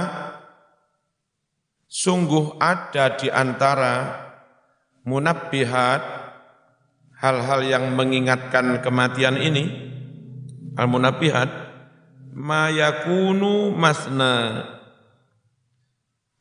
[1.94, 4.18] Sungguh ada di antara
[5.06, 6.02] munabbihat
[7.22, 9.70] hal-hal yang mengingatkan kematian ini
[10.74, 11.54] al-munabbihat
[12.34, 14.66] ma yakunu masna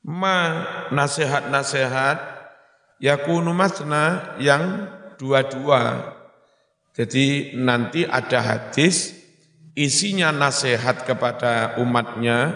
[0.01, 0.37] ma
[0.88, 2.32] nasihat-nasihat
[3.03, 4.87] yakunu masna yang
[5.19, 6.15] dua-dua
[6.95, 9.17] jadi nanti ada hadis
[9.75, 12.53] isinya nasihat kepada umatnya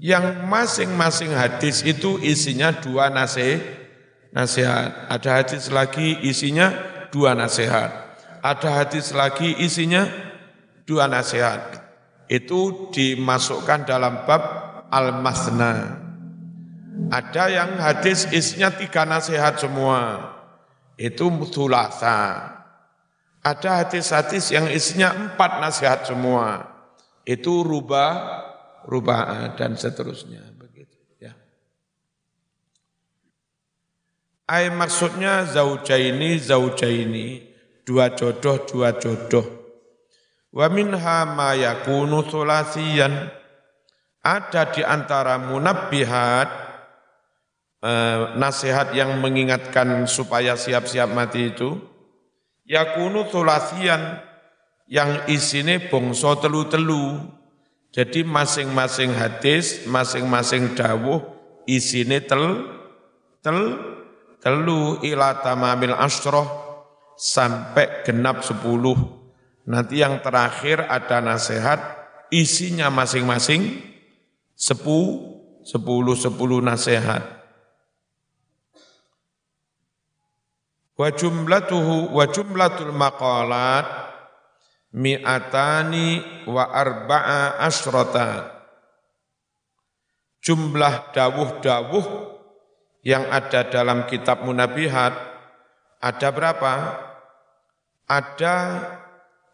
[0.00, 3.60] yang masing-masing hadis itu isinya dua nasihat.
[4.32, 5.12] nasihat.
[5.12, 6.72] Ada hadis lagi isinya
[7.12, 8.16] dua nasihat.
[8.40, 10.08] Ada hadis lagi isinya
[10.88, 11.60] dua nasihat.
[12.30, 14.42] Itu dimasukkan dalam bab
[14.88, 16.00] al-masna.
[17.08, 20.34] Ada yang hadis isinya tiga nasihat semua.
[21.00, 22.44] Itu mutulasa.
[23.40, 26.68] Ada hadis-hadis yang isinya empat nasihat semua.
[27.24, 28.44] Itu rubah
[28.84, 31.32] rubaa dan seterusnya begitu ya.
[34.44, 37.48] Ai maksudnya zaujaini zaujaini
[37.88, 39.46] dua jodoh dua jodoh.
[40.52, 42.26] Wa minha ma yakunu
[44.20, 46.69] ada di antara munabbihat
[47.80, 51.76] eh, nasihat yang mengingatkan supaya siap-siap mati itu
[52.68, 54.20] yakunu sulasiyan
[54.90, 57.18] yang isine bongso telu-telu
[57.90, 61.26] jadi masing-masing hadis, masing-masing dawuh
[61.66, 62.70] isine tel
[63.42, 63.58] tel
[64.38, 66.46] telu ila tamamil asroh
[67.18, 68.94] sampai genap sepuluh.
[69.66, 71.82] Nanti yang terakhir ada nasihat
[72.30, 73.82] isinya masing-masing
[74.54, 75.26] sepu
[75.66, 77.39] sepuluh sepuluh nasihat.
[81.00, 83.88] Wa jumlatuhu wa jumlatul maqalat
[84.92, 88.60] mi'atani wa arba'a asrota.
[90.44, 92.04] Jumlah dawuh-dawuh
[93.00, 95.16] yang ada dalam kitab munabihat
[96.04, 97.00] ada berapa?
[98.04, 98.56] Ada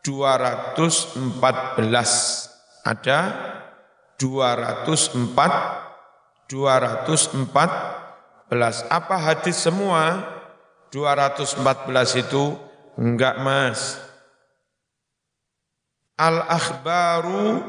[0.02, 1.30] 214.
[2.82, 3.18] Ada
[4.18, 8.82] 204 214.
[8.90, 10.34] Apa hadis semua?
[10.90, 12.54] 214 itu
[12.96, 14.06] enggak mas
[16.16, 17.60] Al-akhbaru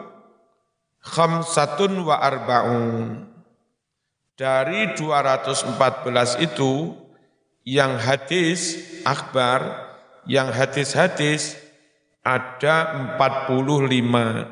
[1.03, 3.27] khamsatun wa arba'un.
[4.39, 6.95] Dari 214 itu
[7.67, 9.91] yang hadis akhbar,
[10.23, 11.59] yang hadis-hadis
[12.23, 14.47] ada 45.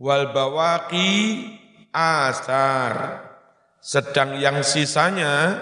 [0.00, 1.12] Wal bawaki
[1.92, 3.20] asar.
[3.84, 5.60] Sedang yang sisanya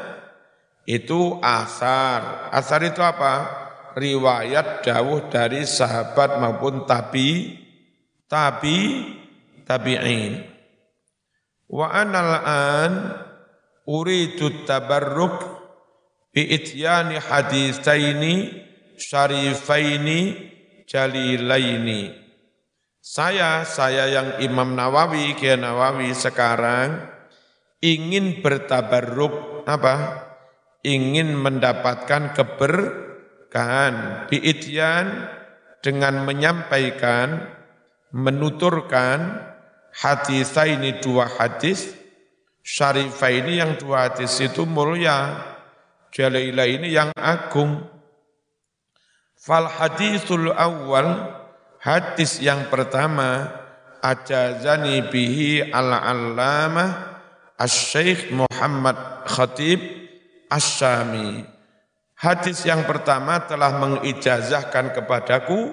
[0.85, 2.51] itu asar.
[2.51, 3.63] Asar itu apa?
[3.97, 7.61] riwayat dawuh dari sahabat maupun tabi
[8.29, 9.09] tabi
[9.69, 10.49] tabi'in
[11.69, 12.93] wa anal an
[13.89, 15.37] uridu tabarruk
[16.33, 18.35] bi ityani haditsaini
[18.97, 20.21] syarifaini
[20.89, 22.17] jalilaini
[23.03, 27.03] saya saya yang Imam Nawawi Kiai Nawawi sekarang
[27.83, 30.32] ingin bertabarruk apa
[30.83, 32.75] ingin mendapatkan keber
[33.51, 35.31] kan biidyan
[35.83, 37.51] dengan menyampaikan
[38.15, 39.41] menuturkan
[39.95, 41.95] hadis ini dua hadis
[42.63, 45.43] syarifah ini yang dua hadis itu mulia
[46.15, 47.83] jalailah ini yang agung.
[49.35, 51.35] Fal hadisul awal
[51.83, 53.51] hadis yang pertama
[53.99, 57.11] ajazani bihi ala allamah
[57.59, 60.02] Asy-Syaikh Muhammad Khatib
[60.53, 61.49] Asyami.
[62.13, 65.73] Hadis yang pertama telah mengijazahkan kepadaku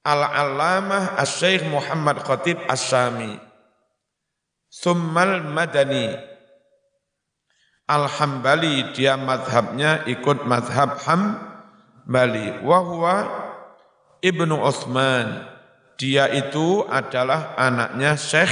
[0.00, 3.36] Al-Allamah Asy-Syaikh Muhammad Khatib Asyami.
[4.72, 6.16] Summal Madani.
[7.84, 12.64] Al-Hambali dia madhabnya ikut madhab Hambali.
[12.64, 13.28] Wahwa
[14.24, 15.44] Ibnu Utsman.
[16.00, 18.50] Dia itu adalah anaknya Syekh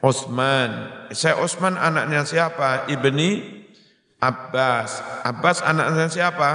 [0.00, 0.88] Utsman.
[1.12, 2.88] Syekh Utsman anaknya siapa?
[2.88, 3.59] Ibni
[4.20, 5.00] Abbas.
[5.24, 6.50] Abbas anaknya siapa?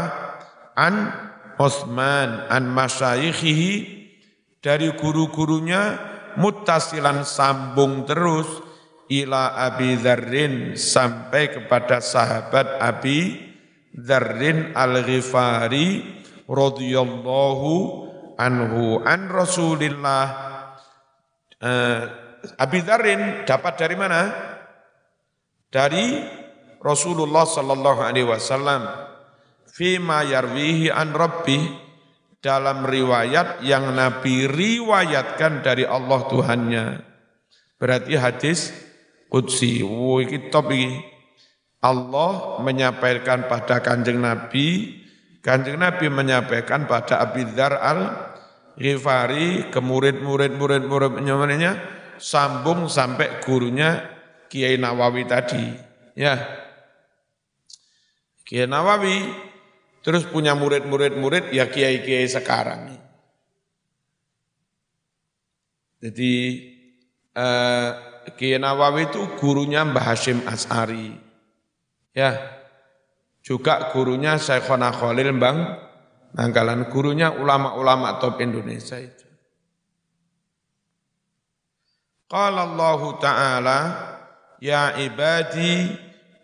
[0.77, 1.09] An
[1.57, 3.71] Utsman an masyayikhihi
[4.61, 5.97] dari guru-gurunya
[6.35, 8.47] mutasilan sambung terus
[9.07, 13.39] ila Abi Dzarrin sampai kepada sahabat Abi
[13.95, 16.03] Dzarrin Al-Ghifari
[16.45, 17.73] radhiyallahu
[18.35, 20.25] anhu an Rasulillah
[21.63, 22.01] uh,
[22.59, 24.21] Abi Dzarrin dapat dari mana?
[25.71, 26.05] Dari
[26.81, 28.87] Rasulullah sallallahu alaihi wasallam
[29.69, 31.59] fima yarwihi an rabbi
[32.39, 36.85] dalam riwayat yang Nabi riwayatkan dari Allah Tuhannya.
[37.81, 38.69] Berarti hadis
[39.35, 39.81] Qudsi.
[39.83, 40.71] Wo iki top.
[41.85, 44.95] Allah menyampaikan pada kanjeng Nabi,
[45.43, 48.01] kanjeng Nabi menyampaikan pada Abi Dzar al
[48.75, 51.15] Ghifari ke murid-murid murid-murid
[52.19, 54.03] sambung sampai gurunya
[54.51, 55.63] Kiai Nawawi tadi.
[56.17, 56.64] Ya.
[58.45, 59.25] Kiai Nawawi
[60.05, 62.93] terus punya murid-murid-murid ya kiai-kiai sekarang.
[65.99, 66.33] Jadi
[67.33, 67.89] eh,
[68.37, 71.17] Kiai Nawawi itu gurunya Mbah Hashim As'ari.
[72.13, 72.37] Ya,
[73.41, 75.85] juga gurunya Syekhona Khalil Bang
[76.35, 79.23] Nanggalan, gurunya ulama-ulama top Indonesia itu.
[82.27, 83.79] Qala Allah Ta'ala,
[84.59, 85.95] Ya ibadi,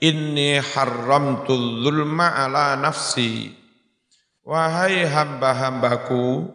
[0.01, 1.53] inni haramtu
[1.85, 3.53] zulma ala nafsi.
[4.41, 6.49] Wahai hamba-hambaku,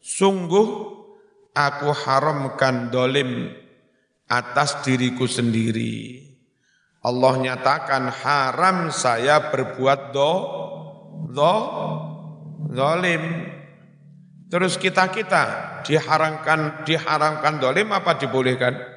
[0.00, 0.68] sungguh
[1.52, 3.52] aku haramkan dolim
[4.26, 6.24] atas diriku sendiri.
[7.04, 10.32] Allah nyatakan haram saya berbuat do,
[11.30, 11.54] do,
[12.72, 13.52] dolim.
[14.50, 18.95] Terus kita-kita diharamkan diharamkan dolim apa dibolehkan?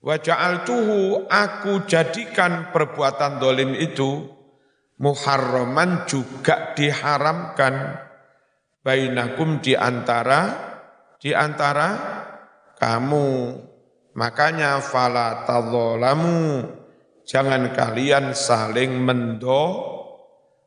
[0.00, 4.24] Waja'al tuhu aku jadikan perbuatan dolim itu
[4.96, 8.00] muharraman juga diharamkan
[8.80, 10.72] bainakum di antara
[11.20, 11.88] di antara
[12.80, 13.28] kamu
[14.10, 16.66] Makanya fala tadzalamu
[17.22, 19.86] jangan kalian saling mendo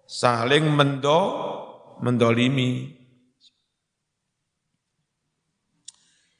[0.08, 1.22] saling mendo
[2.00, 2.96] mendolimi.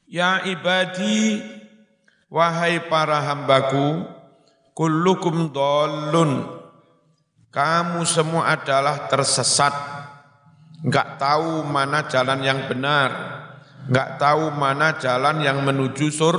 [0.08, 1.42] Ya ibadi
[2.34, 4.10] wahai para hambaku
[4.74, 6.64] kullukum dolun
[7.54, 9.72] kamu semua adalah tersesat.
[10.82, 13.14] Enggak tahu mana jalan yang benar.
[13.86, 16.34] Enggak tahu mana jalan yang menuju sur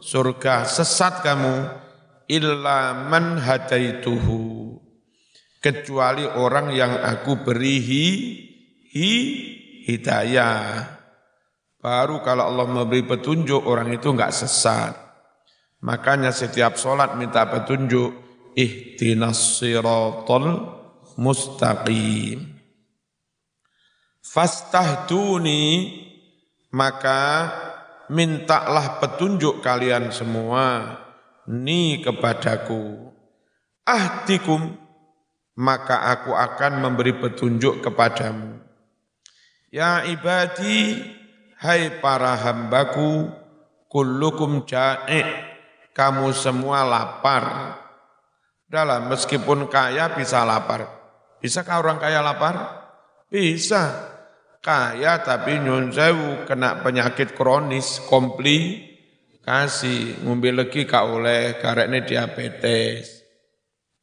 [0.00, 0.64] surga.
[0.64, 1.68] Sesat kamu
[2.24, 4.80] illa man hadaituhu.
[5.60, 8.06] Kecuali orang yang aku beri hi,
[8.96, 9.10] hi
[9.92, 10.88] hidayah.
[11.84, 15.09] Baru kalau Allah memberi petunjuk orang itu enggak sesat
[15.80, 18.12] makanya setiap sholat minta petunjuk
[18.54, 20.76] ihtinas siratal
[21.16, 22.60] mustaqim.
[24.20, 25.90] Fastahduni
[26.70, 27.50] maka
[28.12, 30.98] mintalah petunjuk kalian semua
[31.50, 33.10] ni kepadaku.
[33.82, 34.78] Ahdikum
[35.58, 38.62] maka aku akan memberi petunjuk kepadamu.
[39.70, 41.00] Ya ibadi
[41.58, 43.30] hai para hambaku
[43.90, 45.49] kullukum ja'i
[45.94, 47.76] kamu semua lapar.
[48.70, 50.86] Dalam meskipun kaya bisa lapar.
[51.42, 52.86] Bisakah orang kaya lapar?
[53.26, 54.14] Bisa.
[54.60, 63.24] Kaya tapi nyun sewu kena penyakit kronis komplikasi ngombe lagi ka oleh karena diabetes.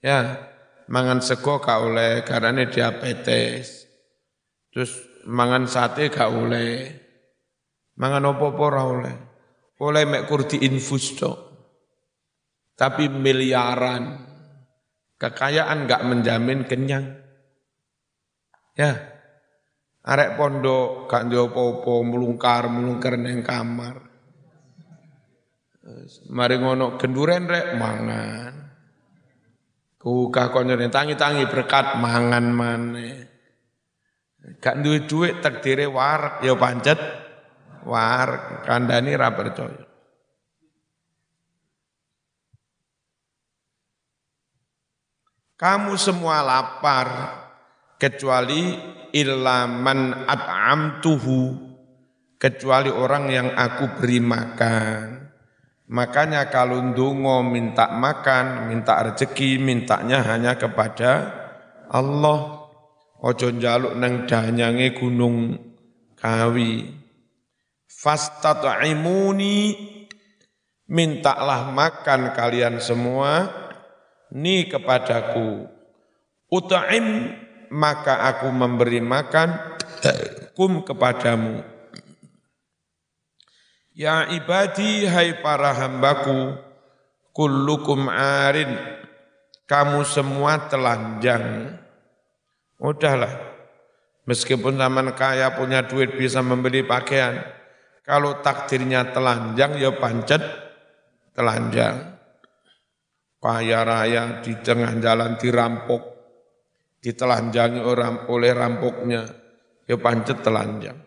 [0.01, 0.49] Ya
[0.89, 3.88] mangan sego ka oleh karena diabetes.
[4.73, 4.97] Terus
[5.29, 6.91] mangan sate gak oleh.
[7.97, 9.15] Mangan opo-opo oleh.
[9.77, 11.47] Oleh mek kurdi infus tok
[12.78, 14.21] tapi miliaran
[15.17, 17.17] kekayaan gak menjamin kenyang
[18.78, 19.17] ya
[20.07, 24.07] Arek pondok gak apa-apa mulungkar neng kamar.
[26.32, 28.53] Mari ngono genduren rek mangan.
[29.99, 33.15] Kuka konyonen tangi-tangi berkat mangan maneh.
[34.63, 36.99] Gak duwe dhuwit takdire warak ya pancet
[37.84, 39.84] warak kandhani ra percaya.
[45.58, 47.10] Kamu semua lapar
[47.97, 48.78] kecuali
[49.10, 51.41] ilaman at'amtuhu
[52.38, 55.05] kecuali orang yang aku beri makan.
[55.89, 61.34] Makanya kalau ndungo minta makan, minta rezeki, mintanya hanya kepada
[61.89, 62.70] Allah.
[63.18, 65.58] Ojo njaluk nang danyange gunung
[66.22, 66.86] kawi.
[67.89, 69.74] Fastat'imuni
[70.86, 73.66] mintalah makan kalian semua
[74.32, 75.67] ni kepadaku.
[76.47, 77.36] Uta'im
[77.71, 79.80] maka aku memberi makan
[80.55, 81.63] kum kepadamu.
[83.97, 86.53] Ya ibadi hai para hambaku,
[87.34, 88.78] kullukum arin,
[89.65, 91.73] kamu semua telanjang.
[92.78, 93.34] Udahlah,
[94.30, 97.41] meskipun zaman kaya punya duit bisa membeli pakaian,
[98.05, 100.45] kalau takdirnya telanjang ya pancet
[101.34, 102.16] telanjang.
[103.38, 106.01] Kaya raya di tengah jalan dirampok,
[106.97, 109.21] ditelanjangi orang oleh rampoknya,
[109.85, 110.97] ya pancet telanjang.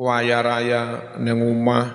[0.00, 0.80] Kaya raya
[1.20, 1.92] neng rumah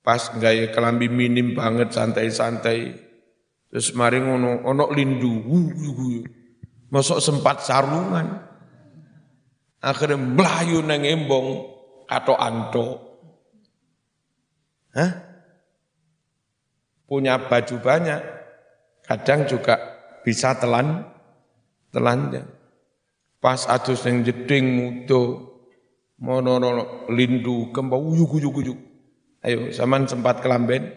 [0.00, 2.96] pas gaya kelambi minim banget santai-santai.
[3.68, 5.44] Terus mari ngono ono lindu
[6.88, 8.38] masuk sempat sarungan.
[9.84, 11.48] Akhirnya melayu neng embong
[12.08, 13.13] kato anto
[14.94, 15.34] Hah?
[17.04, 18.20] punya baju banyak
[19.04, 19.76] kadang juga
[20.24, 21.04] bisa telan
[21.92, 22.48] telanjang
[23.44, 25.54] pas adus yang jeding mudo
[26.16, 26.56] mono
[27.12, 28.78] lindu kembang uyuk uyuk uyuk.
[29.44, 30.88] Ayo, zaman sempat kelamben.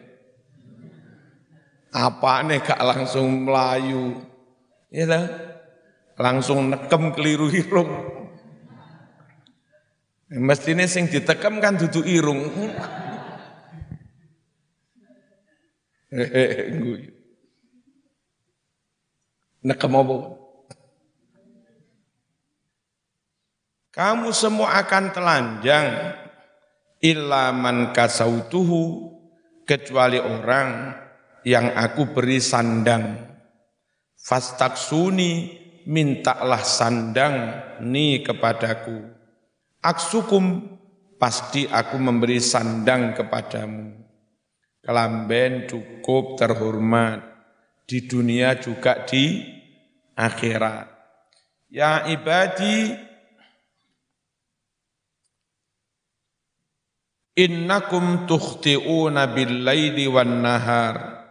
[1.92, 4.24] Apa nih kak langsung melayu?
[4.88, 5.28] Ya lah,
[6.16, 7.92] langsung nekem keliru irung.
[10.32, 12.48] Mestinya sing ditekam kan duduk irung.
[19.68, 20.18] Nekem apa?
[23.92, 25.88] Kamu semua akan telanjang
[27.04, 29.12] illa man kasautuhu
[29.68, 30.96] kecuali orang
[31.44, 33.28] yang aku beri sandang.
[34.16, 35.32] Fastaksuni
[35.90, 37.36] mintalah sandang
[37.84, 39.12] ni kepadaku.
[39.84, 40.78] Aksukum
[41.20, 44.07] pasti aku memberi sandang kepadamu.
[44.88, 47.20] Kelamben cukup terhormat
[47.84, 49.44] di dunia juga di
[50.16, 50.88] akhirat.
[51.68, 52.96] Ya ibadi
[57.38, 61.22] Innakum tukhti'una bil-laili wan nahar.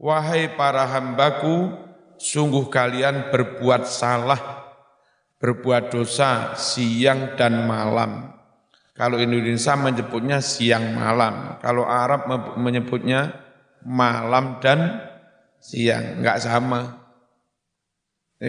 [0.00, 1.68] Wahai para hambaku,
[2.16, 4.40] sungguh kalian berbuat salah,
[5.36, 8.39] berbuat dosa siang dan malam.
[9.00, 12.28] Kalau Indonesia menyebutnya siang malam, kalau Arab
[12.60, 13.32] menyebutnya
[13.80, 15.00] malam dan
[15.56, 17.00] siang, enggak sama.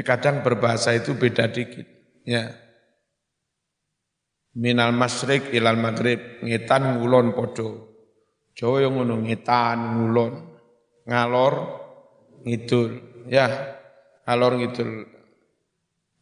[0.03, 1.87] kadang berbahasa itu beda dikit.
[2.27, 2.51] Ya.
[4.51, 6.43] Minal masrik ilal maghrib.
[6.43, 7.91] Ngetan ngulon podo
[8.51, 10.33] Jawa yang ngono ngetan ngulon.
[11.07, 11.53] Ngalor
[12.43, 12.91] ngidul.
[13.31, 13.47] Ya.
[14.27, 14.91] Ngalor ngidul.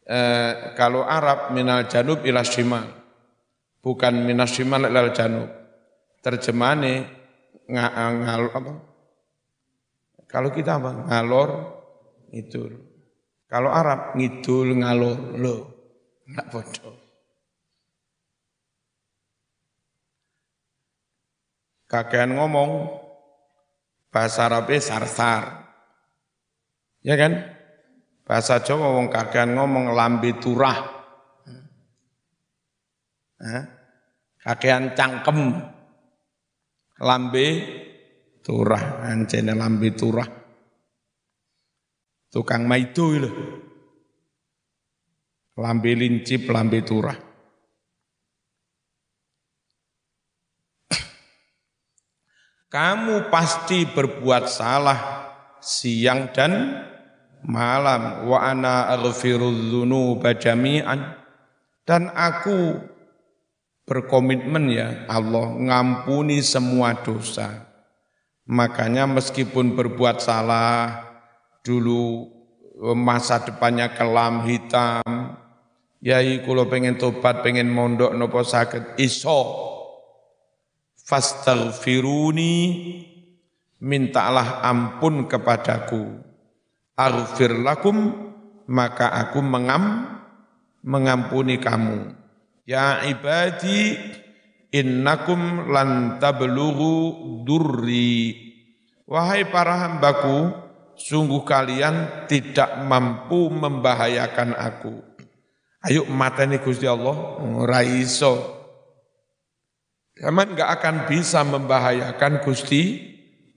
[0.06, 2.99] Eh, kalau Arab minal janub ilal shimal
[3.80, 5.50] bukan minal shimal ilal janub
[6.20, 7.08] terjemahane
[7.68, 8.72] ngalor apa
[10.28, 11.50] kalau kita apa ngalor
[12.32, 12.72] ngidul
[13.48, 15.56] kalau Arab ngidul ngalor lo
[16.28, 17.10] nggak bodoh
[21.90, 23.00] kakean ngomong
[24.14, 25.42] bahasa Arabnya sarsar.
[27.02, 27.32] Ya kan?
[28.22, 30.99] Bahasa Jawa ngomong kakean ngomong lambe turah.
[34.40, 35.56] Kakean cangkem.
[37.00, 37.46] Lambe
[38.44, 40.28] turah, ancene lambe turah.
[42.28, 43.30] Tukang maido lho.
[45.56, 47.30] Lambe lincip, lambe turah.
[52.70, 55.00] kamu pasti berbuat salah
[55.58, 56.86] siang dan
[57.42, 61.18] malam wa ana aghfirudz dzunuba jami'an
[61.82, 62.78] dan aku
[63.90, 67.66] berkomitmen ya Allah ngampuni semua dosa.
[68.46, 71.10] Makanya meskipun berbuat salah
[71.66, 72.30] dulu
[72.94, 75.02] masa depannya kelam hitam
[75.98, 79.66] yai kalau pengen tobat pengen mondok nopo sakit iso.
[81.02, 82.54] Fastaghfiruni
[83.82, 86.22] mintalah ampun kepadaku.
[86.94, 88.14] Aghfir lakum
[88.70, 90.06] maka aku mengam
[90.86, 92.19] mengampuni kamu
[92.70, 93.98] ya ibadi
[94.70, 98.46] innakum lan tablughu durri
[99.10, 100.54] Wahai para hambaku,
[100.94, 105.02] sungguh kalian tidak mampu membahayakan aku.
[105.82, 108.38] Ayo mateni Gusti Allah, ora iso.
[110.14, 113.02] Zaman nggak akan bisa membahayakan Gusti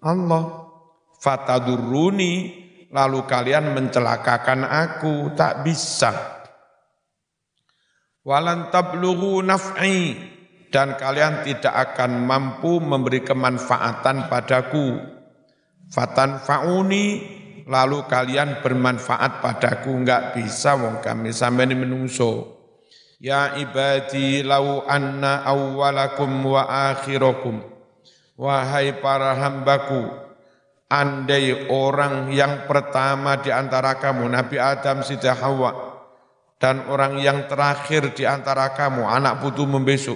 [0.01, 0.73] Allah.
[1.21, 2.33] Fataduruni,
[2.89, 6.42] lalu kalian mencelakakan aku, tak bisa.
[8.23, 10.15] Walan tablughu naf'i,
[10.71, 14.95] dan kalian tidak akan mampu memberi kemanfaatan padaku.
[15.91, 17.19] Fatan fauni,
[17.67, 22.63] lalu kalian bermanfaat padaku, enggak bisa wong kami sampai ini menungso.
[23.19, 26.63] Ya ibadi lau anna awwalakum wa
[26.95, 27.59] akhirakum.
[28.39, 30.09] Wahai para hambaku,
[30.87, 35.92] andai orang yang pertama di antara kamu, Nabi Adam, Siti Hawa,
[36.63, 40.15] dan orang yang terakhir di antara kamu, anak putu membesuk.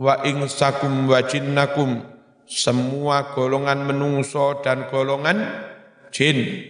[0.00, 2.00] Wa ingsakum wa jinnakum,
[2.48, 5.36] semua golongan menungso dan golongan
[6.08, 6.64] jin.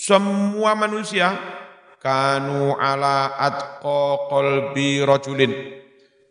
[0.00, 1.36] Semua manusia
[2.00, 5.52] kanu ala atqa qalbi rajulin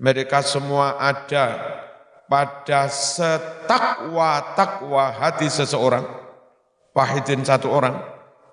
[0.02, 1.78] mereka semua ada
[2.26, 6.10] pada setakwa-takwa hati seseorang
[6.98, 8.02] wahidin satu orang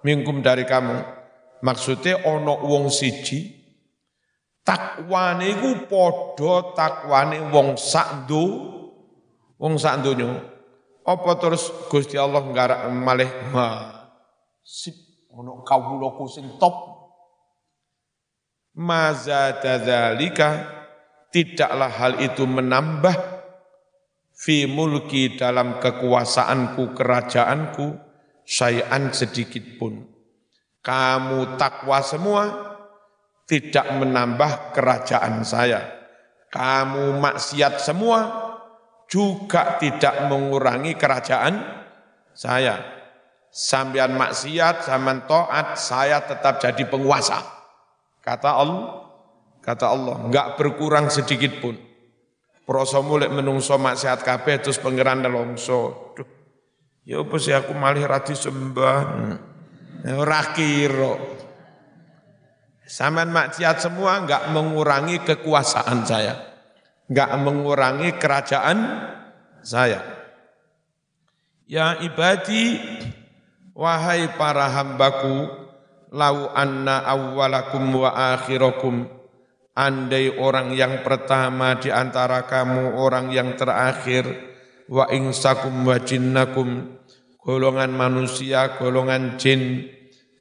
[0.05, 1.16] mingkum dari kamu
[1.63, 3.53] maksudnya ono wong siji
[4.67, 8.29] takwane iku padha takwane wong sak
[9.57, 10.57] wong sak donya
[11.07, 13.31] apa terus Gusti Allah nggarak malih
[14.67, 16.75] sip ono kawulaku sing top.
[18.77, 20.69] Mazadadzalika
[21.33, 23.17] tidaklah hal itu menambah
[24.37, 27.97] fi mulki dalam kekuasaanku kerajaanku
[28.45, 30.05] sayan sedikit pun
[30.87, 32.43] kamu takwa semua
[33.51, 35.82] tidak menambah kerajaan saya
[36.55, 38.18] kamu maksiat semua
[39.11, 41.59] juga tidak mengurangi kerajaan
[42.30, 42.78] saya
[43.51, 47.57] sambian maksiat sambian taat saya tetap jadi penguasa
[48.26, 49.07] Kata Allah,
[49.62, 51.78] kata Allah, enggak berkurang sedikit pun.
[52.66, 56.11] Proso mulai menungso maksiat kabeh terus pangeran nelongso.
[57.07, 58.99] Ya apa sih aku malih rati sembah.
[59.14, 59.39] Ya,
[60.15, 61.15] ora kira.
[62.87, 66.35] Saman maksiat semua enggak mengurangi kekuasaan saya.
[67.11, 68.79] Enggak mengurangi kerajaan
[69.67, 70.03] saya.
[71.67, 72.79] Ya ibadi,
[73.75, 75.51] wahai para hambaku,
[76.15, 79.17] lau anna awwalakum wa akhirakum
[79.77, 84.25] andai orang yang pertama di antara kamu orang yang terakhir
[84.89, 86.97] wa insakum wa jinnakum
[87.45, 89.93] golongan manusia golongan jin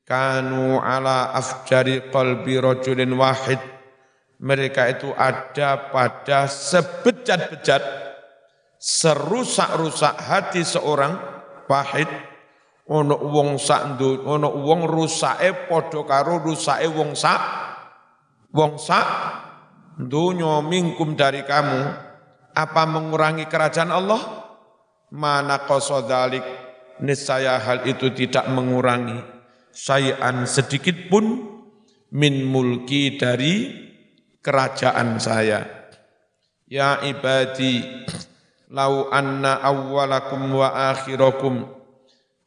[0.06, 3.60] kanu ala afjari qalbi rajulin wahid.
[4.38, 7.82] Mereka itu ada pada sebejat-bejat
[8.78, 11.18] serusak-rusak hati seorang
[11.66, 12.08] wahid.
[12.86, 13.98] Ono wong sak
[14.30, 17.42] ono wong rusake padha karo rusake wong sak
[18.54, 19.08] wong sak
[19.98, 22.06] donya mingkum dari kamu.
[22.54, 24.22] Apa mengurangi kerajaan Allah?
[25.10, 26.46] Mana qasadzalik
[27.02, 29.35] niscaya hal itu tidak mengurangi
[29.76, 31.44] sayan sedikit pun
[32.16, 33.76] min mulki dari
[34.40, 35.92] kerajaan saya.
[36.66, 37.84] Ya ibadi
[38.72, 41.68] lau anna awwalakum wa akhirakum.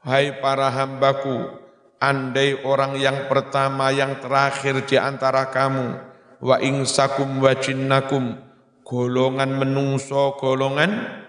[0.01, 1.53] Hai para hambaku,
[2.01, 6.01] andai orang yang pertama yang terakhir di antara kamu,
[6.41, 8.41] wa ingsakum wa jinnakum,
[8.87, 11.23] golongan menungso, golongan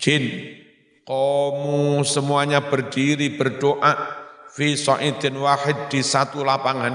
[0.00, 0.56] jin,
[1.04, 4.23] kamu semuanya berdiri berdoa,
[4.54, 6.94] fi sa'idin wahid di satu lapangan,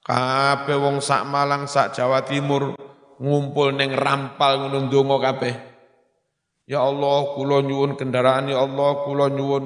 [0.00, 2.72] kabeh wong sak Malang, sak Jawa Timur,
[3.20, 5.54] ngumpul neng rampal ngono ndonga kabeh.
[6.64, 9.64] Ya Allah, kula nyuwun kendaraan ya Allah, kula nyuwun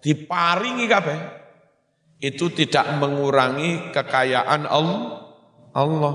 [0.00, 1.18] diparingi kabeh.
[2.16, 5.20] Itu tidak mengurangi kekayaan Allah
[5.76, 6.14] Allah.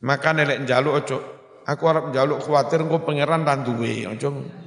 [0.00, 1.18] Maka nelek njaluk ojo.
[1.68, 4.63] Aku harap njaluk khawatir engko pangeran ra duwe ojo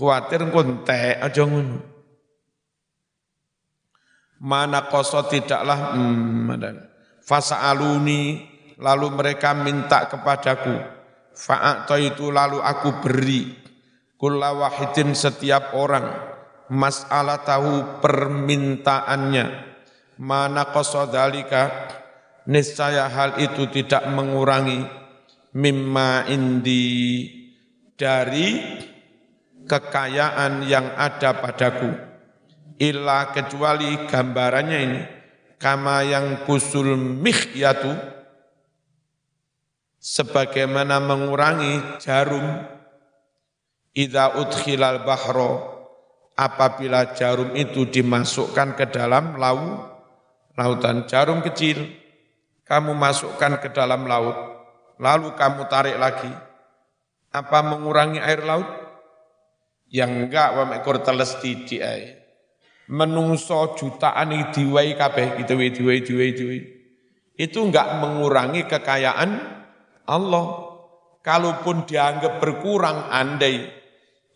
[0.00, 1.78] khawatir engko entek ojo ngono.
[4.40, 6.56] Mana koso tidaklah hmm,
[7.20, 8.40] fasa aluni
[8.80, 10.80] lalu mereka minta kepadaku.
[11.36, 13.52] Fa'at itu lalu aku beri.
[14.16, 16.08] Kulla wahidin setiap orang.
[16.72, 19.46] Masalah tahu permintaannya.
[20.20, 21.88] Mana kosodalika
[22.48, 24.84] niscaya hal itu tidak mengurangi
[25.56, 27.28] mimma indi
[27.96, 28.80] dari
[29.70, 31.94] kekayaan yang ada padaku.
[32.82, 35.00] Illa kecuali gambarannya ini
[35.62, 37.94] kama yang kusul mihyatu
[40.02, 42.66] sebagaimana mengurangi jarum.
[43.90, 45.66] Idza udkhilal bahro
[46.38, 49.82] apabila jarum itu dimasukkan ke dalam laut
[50.54, 51.90] lautan jarum kecil
[52.70, 54.38] kamu masukkan ke dalam laut
[55.02, 56.30] lalu kamu tarik lagi.
[57.34, 58.79] Apa mengurangi air laut
[59.90, 62.16] yang enggak wa mekor teles titik ae
[62.90, 66.60] menungso jutaan diwai kabeh gitu diwai diwai diwai
[67.38, 69.30] itu enggak mengurangi kekayaan
[70.06, 70.46] Allah
[71.22, 73.80] kalaupun dianggap berkurang andai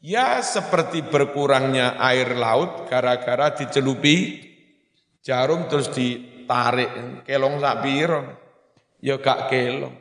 [0.04, 4.36] Ya seperti berkurangnya air laut gara-gara dicelupi
[5.24, 8.22] jarum terus ditarik kelong sak piro.
[9.00, 9.96] Ya gak kelong.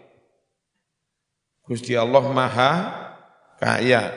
[1.64, 2.72] Gusti Allah Maha
[3.64, 4.12] kaya.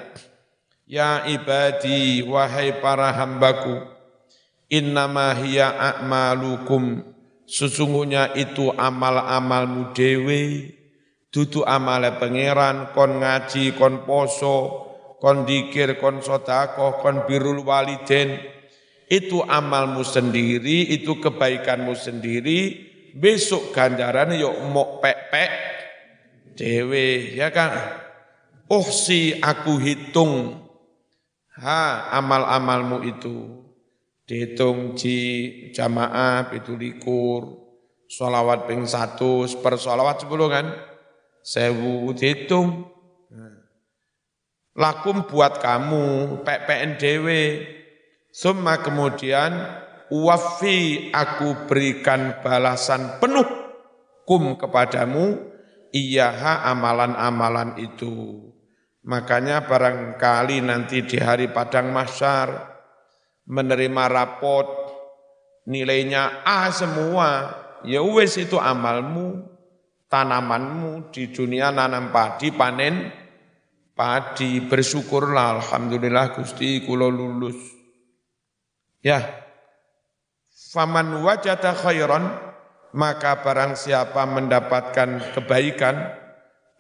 [0.86, 3.82] Ya ibadi wahai para hambaku
[4.70, 7.02] innama hiya a'malukum.
[7.46, 10.72] Sesungguhnya itu amal-amalmu dewe.
[11.34, 14.86] Dudu amale pangeran kon ngaji kon poso
[15.20, 18.36] kon dikir, kon sodakoh, kon birul waliden,
[19.08, 22.84] itu amalmu sendiri, itu kebaikanmu sendiri,
[23.16, 25.52] besok ganjaran yuk mok pek-pek,
[26.54, 27.72] dewe, ya kan?
[28.68, 30.65] Oh si aku hitung,
[31.60, 33.66] ha amal-amalmu itu,
[34.28, 35.18] dihitung di
[35.72, 37.56] jamaah itu likur,
[38.08, 40.66] sholawat ping satu, per sholawat sepuluh kan,
[41.40, 42.88] sewu dihitung,
[44.76, 47.26] lakum buat kamu PPNDW
[48.36, 49.56] semua kemudian
[50.12, 53.48] wafi aku berikan balasan penuh
[54.28, 55.56] kum kepadamu.
[55.96, 58.36] Iyaha amalan-amalan itu
[59.06, 62.76] makanya barangkali nanti di hari padang masyar
[63.46, 64.66] menerima rapot
[65.70, 67.54] nilainya A semua
[67.86, 69.46] ya wes itu amalmu
[70.10, 73.10] tanamanmu di dunia nanam padi panen
[73.96, 74.62] padi.
[74.62, 77.56] Bersyukurlah alhamdulillah Gusti kula lulus.
[79.00, 79.22] Ya.
[80.74, 82.26] Faman wajata khairan
[82.96, 86.10] maka barang siapa mendapatkan kebaikan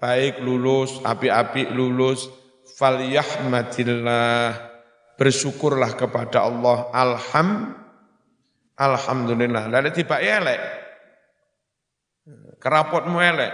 [0.06, 2.30] baik lulus api-api lulus
[2.78, 4.54] falyahmadillah.
[5.18, 6.86] Bersyukurlah kepada Allah.
[6.94, 7.74] Alham
[8.78, 9.66] alhamdulillah.
[9.66, 10.62] Lalu tiba elek.
[12.62, 13.50] Kerapotmu elek.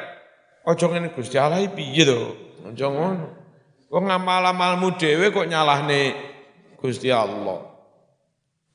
[0.68, 2.36] Ojo ngene Gusti Allah piye to?
[2.68, 3.26] Ojo ngono.
[3.88, 6.12] Wong ngamal-amalmu dhewe kok nyalahne
[6.76, 7.72] Gusti Allah.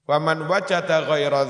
[0.08, 1.44] Wa man wajada ghaira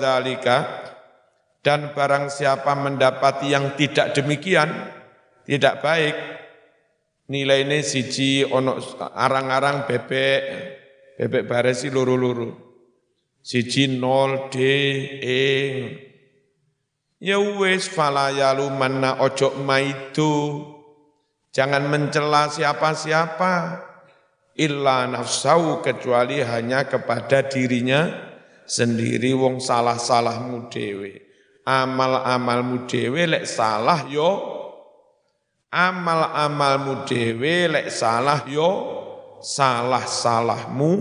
[1.62, 4.97] dan barang siapa mendapati yang tidak demikian,
[5.48, 6.16] tidak baik,
[7.32, 8.76] nilainya siji ono
[9.16, 10.42] arang-arang bebek,
[11.16, 12.52] bebek baresi luru-luru.
[13.40, 14.58] Siji nol D
[15.24, 15.48] E.
[17.24, 20.62] Ya wis fala yalumanna ojo maitu
[21.58, 23.82] Jangan mencela siapa-siapa
[24.54, 28.14] illa nafsau kecuali hanya kepada dirinya
[28.70, 31.18] sendiri wong salah-salahmu dewe.
[31.66, 34.57] Amal-amalmu dewe lek salah yo
[35.72, 38.72] amal-amalmu dewe lek salah yo
[39.44, 40.92] salah-salahmu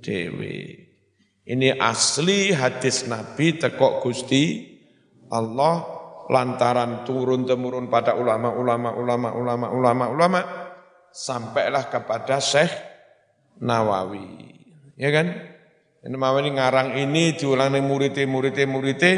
[0.00, 0.88] dewe.
[1.42, 4.70] Ini asli hadis Nabi tekok Gusti
[5.32, 5.82] Allah
[6.30, 10.40] lantaran turun temurun pada ulama ulama ulama ulama ulama ulama
[11.10, 12.70] sampailah kepada Syekh
[13.58, 14.54] Nawawi.
[14.94, 15.34] Ya kan?
[16.02, 19.12] Nawawi ngarang ini diulang muridé muridé muridé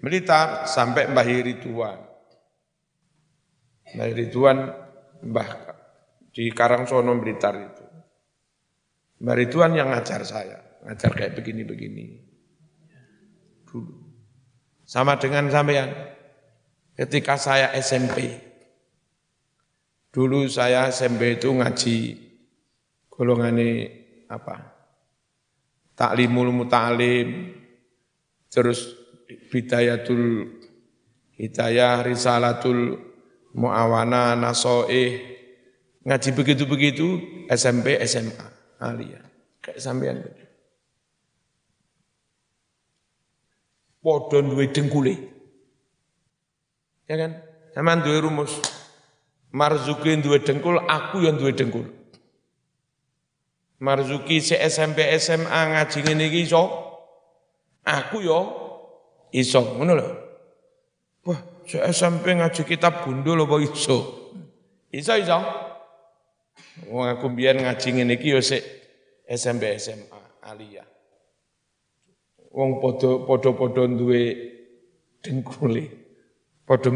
[0.00, 2.09] Blitar sampai Mbah Ridwan
[3.96, 4.58] Mbah Ridwan
[5.26, 5.48] Mbah
[6.30, 7.86] di Karangsono Blitar itu
[9.22, 12.06] Mbah Ridwan yang ngajar saya ngajar kayak begini-begini
[13.66, 14.00] dulu
[14.90, 16.10] sama dengan sampean
[17.00, 18.36] ketika saya SMP.
[20.12, 21.96] Dulu saya SMP itu ngaji
[23.08, 23.88] golongan ini
[24.28, 24.76] apa?
[25.96, 27.54] Taklimul muta'alim,
[28.52, 28.90] terus
[29.48, 30.50] bidayatul
[31.38, 32.98] hidayah, risalatul
[33.54, 35.20] muawana, nasoih,
[36.06, 37.06] ngaji begitu-begitu
[37.50, 38.46] SMP, SMA,
[38.80, 39.20] alia.
[39.60, 40.18] Kayak sampean
[44.00, 45.12] Podon duwe dengkule.
[47.04, 47.36] Ya kan?
[47.76, 48.56] Sama duwe rumus.
[49.52, 51.84] Marzuki duwe dengkul, aku yang duwe dengkul.
[53.82, 56.64] Marzuki si SMP SMA ngaji ngene iki iso.
[57.84, 58.40] Aku yo
[59.36, 60.08] iso, ngono lho.
[61.28, 61.40] Wah,
[61.78, 63.98] SMP ngaji kitab gundul apa iso?
[64.90, 65.38] Iso iso.
[66.90, 68.64] Wong aku biyen ngaji ngene iki yo sik
[69.30, 70.88] SMP SMA aliyah.
[72.50, 74.22] Wong padha padha-padha duwe
[75.22, 75.84] dengkule.
[76.66, 76.90] Padha.